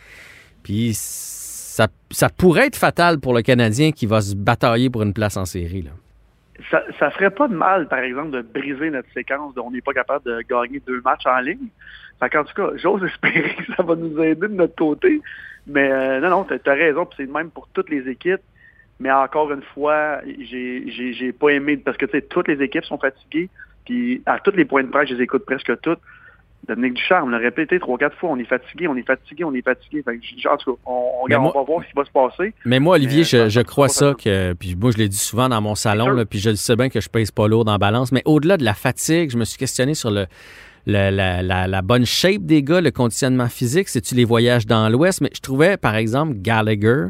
[0.62, 1.88] Puis ça,
[2.38, 5.84] pourrait être fatal pour le Canadien qui va se batailler pour une place en série.
[6.70, 9.82] Ça, ça ferait pas de mal, par exemple, de briser notre séquence de on n'est
[9.82, 11.68] pas capable de gagner deux matchs en ligne.
[12.18, 15.20] Fait en tout cas, j'ose espérer que ça va nous aider de notre côté.
[15.67, 18.41] Mais euh, non, non, tu as, raison, c'est le même pour toutes les équipes.
[18.99, 22.85] Mais encore une fois, j'ai j'ai pas aimé parce que tu sais, toutes les équipes
[22.85, 23.49] sont fatiguées.
[23.87, 26.01] Puis à tous les points de presse, je les écoute presque toutes.
[26.69, 29.63] Dominique Ducharme l'a répété trois, quatre fois, on est fatigué, on est fatigué, on est
[29.63, 30.03] fatigué.
[30.03, 32.53] Fait que, en tout cas, on, on, va voir ce qui va se passer.
[32.67, 35.61] Mais moi, Olivier, je, je, crois ça que, puis moi, je l'ai dit souvent dans
[35.63, 38.13] mon salon, là, puis je le sais bien que je pèse pas lourd dans balance,
[38.13, 40.27] mais au-delà de la fatigue, je me suis questionné sur le,
[40.87, 45.20] la, bonne shape des gars, le conditionnement physique, c'est-tu les voyages dans l'Ouest.
[45.20, 47.07] Mais je trouvais, par exemple, Gallagher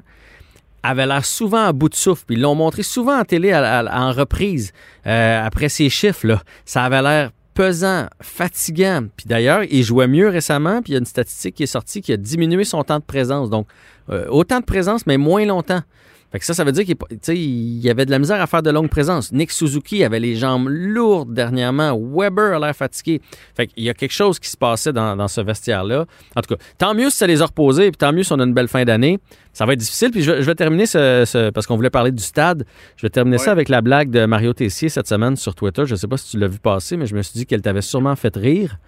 [0.83, 2.25] avait l'air souvent à bout de souffle.
[2.27, 4.73] Puis ils l'ont montré souvent en télé en reprise
[5.07, 6.27] euh, après ces chiffres.
[6.27, 6.43] Là.
[6.65, 9.05] Ça avait l'air pesant, fatigant.
[9.17, 10.83] Puis d'ailleurs, il jouait mieux récemment.
[10.83, 13.05] Puis il y a une statistique qui est sortie qui a diminué son temps de
[13.05, 13.51] présence.
[13.51, 13.67] Donc,
[14.09, 15.83] euh, autant de présence, mais moins longtemps.
[16.31, 18.71] Fait que ça, ça veut dire qu'il y avait de la misère à faire de
[18.71, 19.33] longues présences.
[19.33, 21.99] Nick Suzuki avait les jambes lourdes dernièrement.
[22.01, 23.21] Weber a l'air fatigué.
[23.57, 26.07] Fait qu'il y a quelque chose qui se passait dans, ce vestiaire-là.
[26.37, 28.39] En tout cas, tant mieux si ça les a reposés, puis tant mieux si on
[28.39, 29.19] a une belle fin d'année.
[29.53, 30.13] Ça va être difficile.
[30.13, 32.65] Puis je, vais terminer ce, parce qu'on voulait parler du stade.
[32.97, 35.85] Je vais terminer ça avec la blague de Mario Tessier cette semaine sur Twitter.
[35.85, 37.63] Je ne sais pas si tu l'as vu passer, mais je me suis dit qu'elle
[37.63, 38.79] t'avait sûrement fait rire.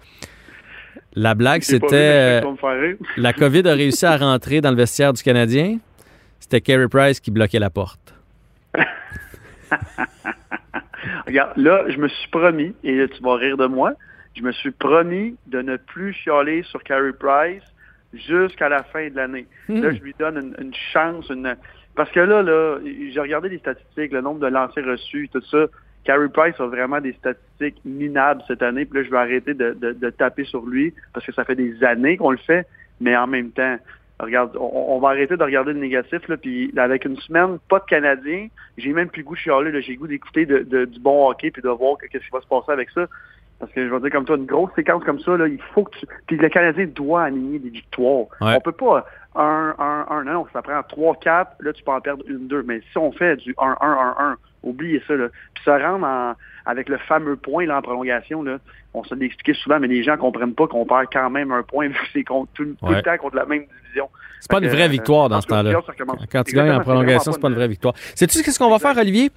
[1.15, 2.41] La blague, c'était euh,
[3.17, 5.77] la COVID a réussi à rentrer dans le vestiaire du Canadien.
[6.43, 8.13] C'était Carey Price qui bloquait la porte.
[11.25, 13.93] Regarde, là, je me suis promis, et là, tu vas rire de moi,
[14.35, 17.63] je me suis promis de ne plus chialer sur Carey Price
[18.13, 19.47] jusqu'à la fin de l'année.
[19.69, 19.83] Hmm.
[19.83, 21.55] Là, je lui donne une, chance, une...
[21.95, 25.67] parce que là, là, j'ai regardé les statistiques, le nombre de lancers reçus, tout ça.
[26.03, 28.83] Carey Price a vraiment des statistiques minables cette année.
[28.83, 31.81] Puis là, je vais arrêter de, de taper sur lui parce que ça fait des
[31.85, 32.67] années qu'on le fait.
[32.99, 33.77] Mais en même temps,
[34.23, 37.85] regarde, on, va arrêter de regarder le négatif, là, puis avec une semaine, pas de
[37.85, 38.47] Canadiens,
[38.77, 41.29] j'ai même plus le goût de chialer, là, j'ai le goût d'écouter de, du bon
[41.29, 43.07] hockey, puis de voir qu'est-ce qui va se passer avec ça.
[43.59, 45.85] Parce que je veux dire, comme toi, une grosse séquence comme ça, là, il faut
[45.85, 46.05] que tu...
[46.27, 48.25] Puis le Canadien doit aligner des victoires.
[48.41, 49.05] On peut pas
[49.35, 52.63] 1, 1, 1, non, ça prend 3, 4, là, tu peux en perdre une, deux.
[52.63, 55.27] Mais si on fait du 1, 1, 1, 1, oubliez ça, là.
[55.53, 56.33] Puis ça rentre en,
[56.65, 58.57] avec le fameux point, là, en prolongation, là.
[58.93, 61.87] On se l'expliquait souvent, mais les gens comprennent pas qu'on perd quand même un point
[61.89, 64.09] vu que c'est tout, tout le temps contre la même division.
[64.39, 65.73] C'est pas une vraie victoire dans ce temps-là.
[66.31, 67.93] Quand tu gagnes en prolongation, c'est pas une vraie victoire.
[68.15, 69.29] Sais-tu ce qu'on va faire, Olivier?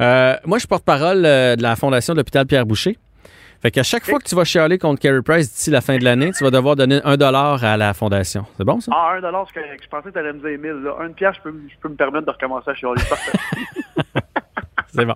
[0.00, 2.96] Euh, moi, je suis porte-parole euh, de la Fondation de l'hôpital Pierre Boucher.
[3.64, 6.04] Fait qu'à chaque fois que tu vas chialer contre Carey Price d'ici la fin de
[6.04, 8.44] l'année, tu vas devoir donner un dollar à la fondation.
[8.58, 8.92] C'est bon, ça?
[8.94, 10.84] Ah, un dollar, je pensais que tu allais me dire 1000.
[10.84, 11.06] Là.
[11.06, 13.00] Une pièce, je peux, je peux me permettre de recommencer à chialer.
[14.94, 15.14] C'est bon.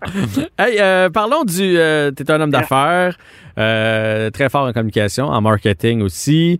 [0.58, 1.78] Hey, euh, parlons du.
[1.78, 3.16] Euh, tu es un homme d'affaires,
[3.58, 6.58] euh, très fort en communication, en marketing aussi.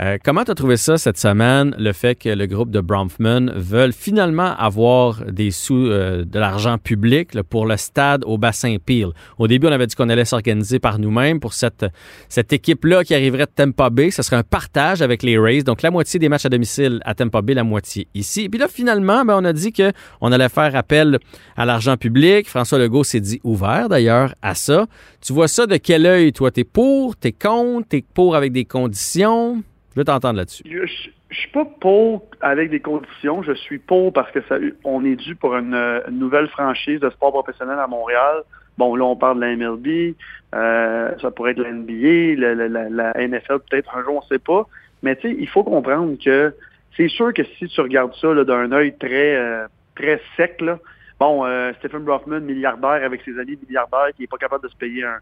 [0.00, 3.50] Euh, comment tu as trouvé ça cette semaine, le fait que le groupe de Bronfman
[3.56, 9.08] veulent finalement avoir des sous, euh, de l'argent public pour le stade au bassin Peel?
[9.38, 11.86] Au début, on avait dit qu'on allait s'organiser par nous-mêmes pour cette,
[12.28, 14.10] cette équipe-là qui arriverait de Tampa Bay.
[14.10, 17.14] Ce serait un partage avec les Rays, donc la moitié des matchs à domicile à
[17.14, 18.42] Tampa Bay, la moitié ici.
[18.42, 21.18] Et puis là, finalement, ben, on a dit qu'on allait faire appel
[21.56, 22.48] à l'argent public.
[22.48, 24.86] François Legault s'est dit ouvert d'ailleurs à ça.
[25.20, 26.52] Tu vois ça de quel œil, toi?
[26.52, 29.62] T'es pour, t'es contre, t'es pour avec des conditions?
[29.92, 30.62] Je veux t'entendre là-dessus.
[30.64, 30.86] Je, ne
[31.34, 33.42] suis pas pour avec des conditions.
[33.42, 34.38] Je suis pour parce que
[34.84, 38.42] on est dû pour une, nouvelle franchise de sport professionnel à Montréal.
[38.78, 40.14] Bon, là, on parle de la MLB,
[40.54, 44.68] euh, ça pourrait être la NBA, la, NFL peut-être un jour, on ne sait pas.
[45.02, 46.54] Mais tu sais, il faut comprendre que
[46.96, 49.66] c'est sûr que si tu regardes ça d'un œil très, euh,
[49.96, 50.78] très sec, là,
[51.18, 54.76] bon, euh, Stephen Brockman, milliardaire avec ses amis milliardaires, qui n'est pas capable de se
[54.76, 55.18] payer un,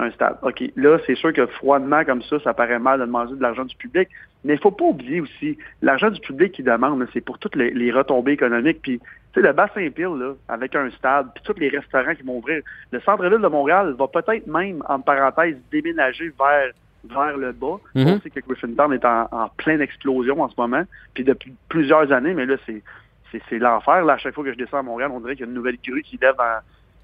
[0.00, 0.36] un stade.
[0.42, 3.64] OK, là, c'est sûr que froidement comme ça, ça paraît mal de demander de l'argent
[3.64, 4.08] du public.
[4.44, 7.92] Mais il faut pas oublier aussi, l'argent du public qui demande, c'est pour toutes les,
[7.92, 8.80] retombées économiques.
[8.82, 12.38] Puis, tu sais, le Bassin-Pile, là, avec un stade, puis tous les restaurants qui vont
[12.38, 12.62] ouvrir.
[12.90, 16.72] Le centre-ville de Montréal va peut-être même, en parenthèse, déménager vers
[17.02, 17.78] vers le bas.
[17.94, 18.06] Mhm.
[18.06, 20.82] On sait que Griffintown est en, pleine explosion en ce moment,
[21.14, 22.82] puis depuis plusieurs années, mais là, c'est
[23.48, 24.04] c'est l'enfer.
[24.04, 25.54] Là, à chaque fois que je descends à Montréal, on dirait qu'il y a une
[25.54, 26.34] nouvelle grue qui lève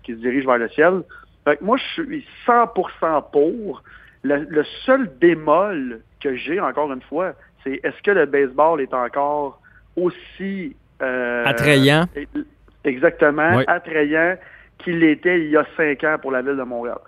[0.03, 1.03] qui se dirige vers le ciel.
[1.47, 3.83] Fait que moi, je suis 100% pour.
[4.25, 9.61] Le, seul bémol que j'ai, encore une fois, c'est est-ce que le baseball est encore
[9.95, 10.75] aussi...
[11.01, 12.07] Euh, attrayant?
[12.83, 14.37] Exactement, attrayant
[14.79, 16.99] qu'il était il y a cinq ans pour la ville de Montréal.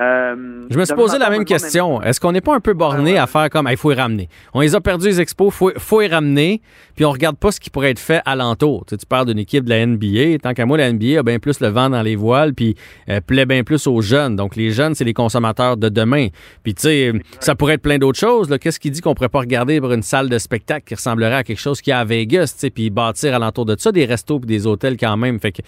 [0.00, 2.00] Euh, je me suis posé la même question.
[2.02, 4.28] Est-ce qu'on n'est pas un peu borné à faire comme il faut y ramener?
[4.54, 6.62] On les a perdus les expos, il faut, faut y ramener,
[6.96, 8.84] puis on regarde pas ce qui pourrait être fait alentour.
[8.86, 10.38] Tu, sais, tu parles d'une équipe de la NBA.
[10.42, 12.74] Tant qu'à moi, la NBA a bien plus le vent dans les voiles, puis
[13.08, 14.36] euh, plaît bien plus aux jeunes.
[14.36, 16.28] Donc les jeunes, c'est les consommateurs de demain.
[16.62, 18.54] Puis tu sais, ça pourrait être plein d'autres choses.
[18.60, 21.44] Qu'est-ce qui dit qu'on pourrait pas regarder pour une salle de spectacle qui ressemblerait à
[21.44, 24.40] quelque chose qui est à Vegas, tu sais, puis bâtir alentour de ça des restos
[24.40, 25.38] puis des hôtels quand même?
[25.38, 25.62] Fait que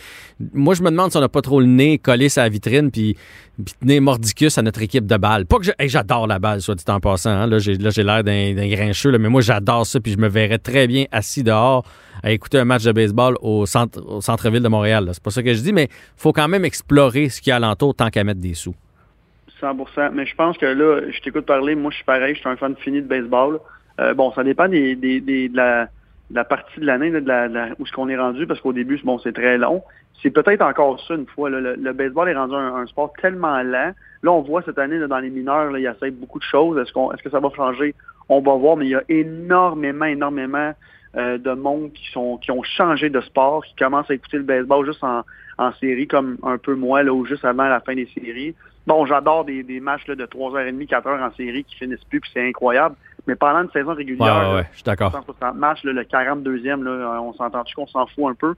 [0.52, 3.16] moi, je me demande si on n'a pas trop le nez collé sa vitrine, puis,
[3.64, 4.00] puis nez
[4.56, 5.46] à notre équipe de balle.
[5.46, 7.30] Pas que j'adore la balle, soit dit en passant.
[7.30, 7.46] Hein.
[7.46, 10.00] Là, j'ai l'air d'un grincheux, mais moi, j'adore ça.
[10.00, 11.84] Puis je me verrais très bien assis dehors
[12.22, 15.08] à écouter un match de baseball au centre au centre-ville de Montréal.
[15.12, 17.56] C'est pas ça que je dis, mais faut quand même explorer ce qu'il y a
[17.56, 18.74] alentour tant qu'à mettre des sous.
[19.60, 21.74] 100% Mais je pense que là, je t'écoute parler.
[21.74, 22.34] Moi, je suis pareil.
[22.34, 23.60] Je suis un fan fini de baseball.
[24.00, 25.88] Euh, bon, ça dépend des, de, la,
[26.44, 27.12] partie de l'année,
[27.78, 29.82] où ce qu'on est rendu, parce qu'au début, bon, c'est très long
[30.24, 31.50] c'est peut-être encore ça une fois.
[31.50, 33.92] Le, baseball est rendu un, sport tellement lent.
[34.22, 36.78] Là, on voit cette année dans les mineurs, là, il y a beaucoup de choses.
[36.78, 37.94] Est-ce, qu'on, est-ce que ça va changer?
[38.30, 40.72] On va voir, mais il y a énormément, énormément
[41.16, 44.42] euh, de monde qui sont qui ont changé de sport, qui commencent à écouter le
[44.42, 45.22] baseball juste en,
[45.80, 48.54] série, comme un peu moi, là, ou juste avant la fin des séries.
[48.86, 52.46] Bon, j'adore des, matchs là, de 3h30, 4h en série qui finissent plus, puis c'est
[52.46, 52.96] incroyable.
[53.26, 55.12] Mais pendant une saison régulière, ouais, je suis d'accord.
[55.12, 58.54] 160 matchs, le 42e, là, on s'entend-tu qu'on s'en fout un peu?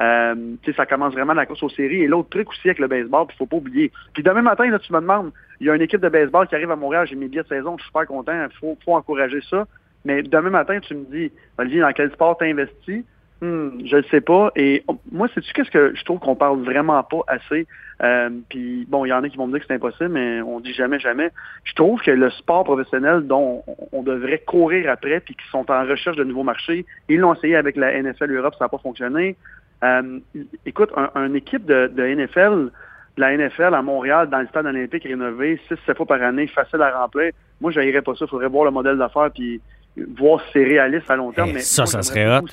[0.00, 0.34] Euh,
[0.74, 2.02] ça commence vraiment la course aux séries.
[2.02, 3.92] Et l'autre truc aussi avec le baseball, il faut pas oublier.
[4.14, 5.30] Puis demain matin, là, tu me demandes,
[5.60, 7.48] il y a une équipe de baseball qui arrive à Montréal, j'ai mes billets de
[7.48, 9.66] saison, je suis super content, il faut, faut encourager ça.
[10.04, 13.04] Mais demain matin, tu me dis, Olivier, dans quel sport tu investi?
[13.42, 14.52] Hmm, je ne sais pas.
[14.54, 17.66] Et moi, sais-tu qu'est-ce que je trouve qu'on parle vraiment pas assez?
[18.00, 20.40] Euh, puis bon, il y en a qui vont me dire que c'est impossible, mais
[20.42, 21.30] on dit jamais, jamais.
[21.64, 25.84] Je trouve que le sport professionnel dont on, devrait courir après, puis qui sont en
[25.84, 29.36] recherche de nouveaux marchés, ils l'ont essayé avec la NFL Europe, ça n'a pas fonctionné.
[29.82, 30.20] Euh,
[30.64, 32.70] écoute, un, équipe de, NFL,
[33.16, 36.80] de la NFL à Montréal, dans le stade olympique rénové, 6-7 fois par année, facile
[36.80, 37.32] à remplir.
[37.60, 38.24] Moi, je pas ça.
[38.24, 39.60] Il faudrait voir le modèle d'affaires puis
[39.96, 41.50] voir si c'est réaliste à long terme.
[41.50, 42.46] Eh, mais ça, ça serait hot.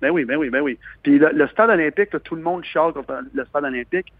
[0.00, 0.78] Ben oui, ben oui, ben oui.
[1.02, 4.12] Puis le, stade olympique, tout le monde chiale contre le stade olympique.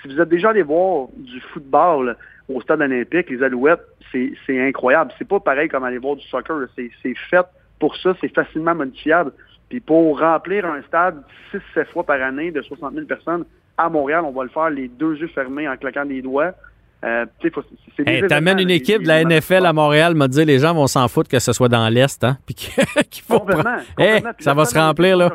[0.00, 2.16] Si vous êtes déjà allé voir du football
[2.48, 5.12] au stade olympique, les Alouettes, c'est incroyable.
[5.18, 6.66] C'est pas pareil comme aller voir du soccer.
[6.76, 7.46] C'est fait
[7.78, 9.32] pour ça, c'est facilement modifiable.
[9.68, 11.22] Puis pour remplir un stade
[11.52, 13.44] 6-7 fois par année de 60 000 personnes
[13.76, 16.52] à Montréal, on va le faire les deux yeux fermés en claquant des doigts.
[17.06, 17.24] Euh,
[18.04, 21.06] hey, T'amènes une équipe de la NFL à Montréal, m'a dit les gens vont s'en
[21.06, 22.36] foutre que ce soit dans l'Est, hein?
[22.46, 22.54] Puis
[23.10, 23.78] qu'il faut complètement,
[24.40, 25.30] ça va se remplir, là.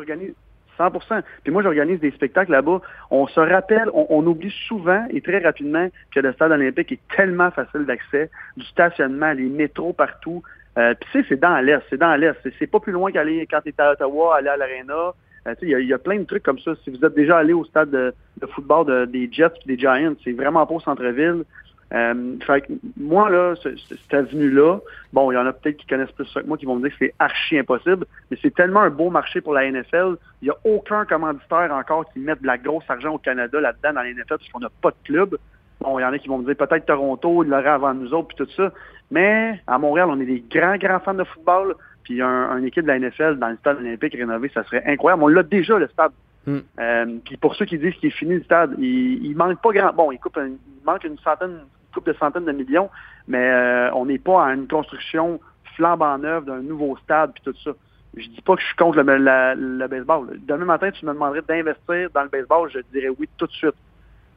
[0.78, 2.80] 100% Puis moi, j'organise des spectacles là-bas.
[3.10, 7.50] On se rappelle, on, oublie souvent et très rapidement que le stade olympique est tellement
[7.50, 10.42] facile d'accès, du stationnement, les métros partout.
[10.78, 12.36] Euh, puis tu sais, c'est dans l'Est, c'est dans l'Est.
[12.58, 15.12] C'est pas plus loin qu'aller quand tu es à Ottawa, aller à l'Arena.
[15.46, 16.72] Euh, il y, a plein de trucs comme ça.
[16.84, 18.14] Si vous êtes déjà allé au stade de,
[18.46, 21.44] football des Jets et des Giants, c'est vraiment pas au centre-ville.
[21.92, 24.78] Euh, fait que moi, là, cette avenue-là,
[25.12, 26.88] bon, il y en a peut-être qui connaissent plus ça que moi qui vont me
[26.88, 30.16] dire que c'est archi impossible, mais c'est tellement un beau marché pour la NFL.
[30.40, 33.92] Il n'y a aucun commanditaire encore qui mette de la grosse argent au Canada là-dedans
[33.92, 35.36] dans la NFL parce qu'on n'a pas de club.
[35.80, 38.14] Bon, il y en a qui vont me dire peut-être Toronto, il l'aurait avant nous
[38.14, 38.72] autres, puis tout ça.
[39.10, 41.74] Mais à Montréal, on est des grands, grands fans de football.
[42.04, 45.22] Puis un, une équipe de la NFL dans le stade olympique rénové, ça serait incroyable.
[45.22, 46.12] On l'a déjà, le stade.
[46.46, 46.58] Hmm.
[46.80, 49.70] Euh, puis pour ceux qui disent qu'il est fini le stade, il, il manque pas
[49.70, 49.92] grand.
[49.92, 51.60] Bon, il, coupe il manque une centaine,
[51.92, 52.90] une coupe de centaines de millions,
[53.28, 55.40] mais euh, on n'est pas à une construction
[55.76, 57.70] flambant neuve d'un nouveau stade puis tout ça.
[58.16, 60.38] Je dis pas que je suis contre le, le baseball.
[60.46, 63.74] Demain matin, tu me demanderais d'investir dans le baseball, je dirais oui tout de suite.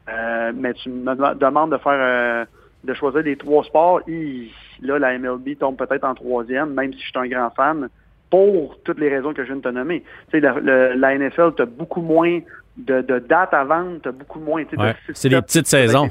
[0.08, 2.46] Euh, mais tu me demandes de faire euh,
[2.84, 4.02] de choisir des trois sports.
[4.82, 7.90] là, la MLB tombe peut-être en troisième, même si je suis un grand fan,
[8.30, 10.04] pour toutes les raisons que je viens de te nommer.
[10.32, 12.40] Tu sais, la, la, NFL, tu as beaucoup moins
[12.78, 14.64] de, dates à vendre, tu as beaucoup moins.
[14.78, 16.10] Ouais, c'est des petites saisons.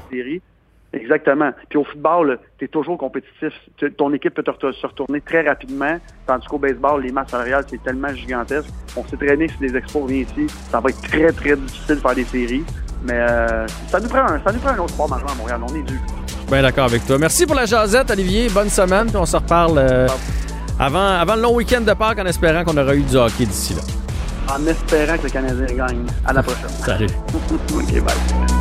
[0.95, 1.51] Exactement.
[1.69, 3.53] Puis au football, tu es toujours compétitif.
[3.97, 7.83] ton équipe peut te se retourner très rapidement, tandis qu'au baseball, les masses salariales, c'est
[7.83, 8.69] tellement gigantesque.
[8.95, 12.01] On s'est traîné si les expos viennent ici, ça va être très, très difficile de
[12.01, 12.63] faire des séries.
[13.03, 15.61] Mais euh, ça, nous prend un, ça nous prend un autre sport majeur à Montréal.
[15.69, 15.99] On est dû.
[16.49, 17.17] Bien d'accord avec toi.
[17.17, 18.47] Merci pour la jasette, Olivier.
[18.49, 19.07] Bonne semaine.
[19.07, 20.07] Puis on se reparle euh,
[20.79, 23.73] avant, avant le long week-end de Pâques en espérant qu'on aura eu du hockey d'ici
[23.73, 23.81] là.
[24.55, 26.05] En espérant que le Canadien gagne.
[26.25, 26.69] À la prochaine.
[26.85, 27.07] Salut.
[27.75, 28.54] OK, bye.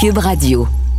[0.00, 0.89] Cube Radio.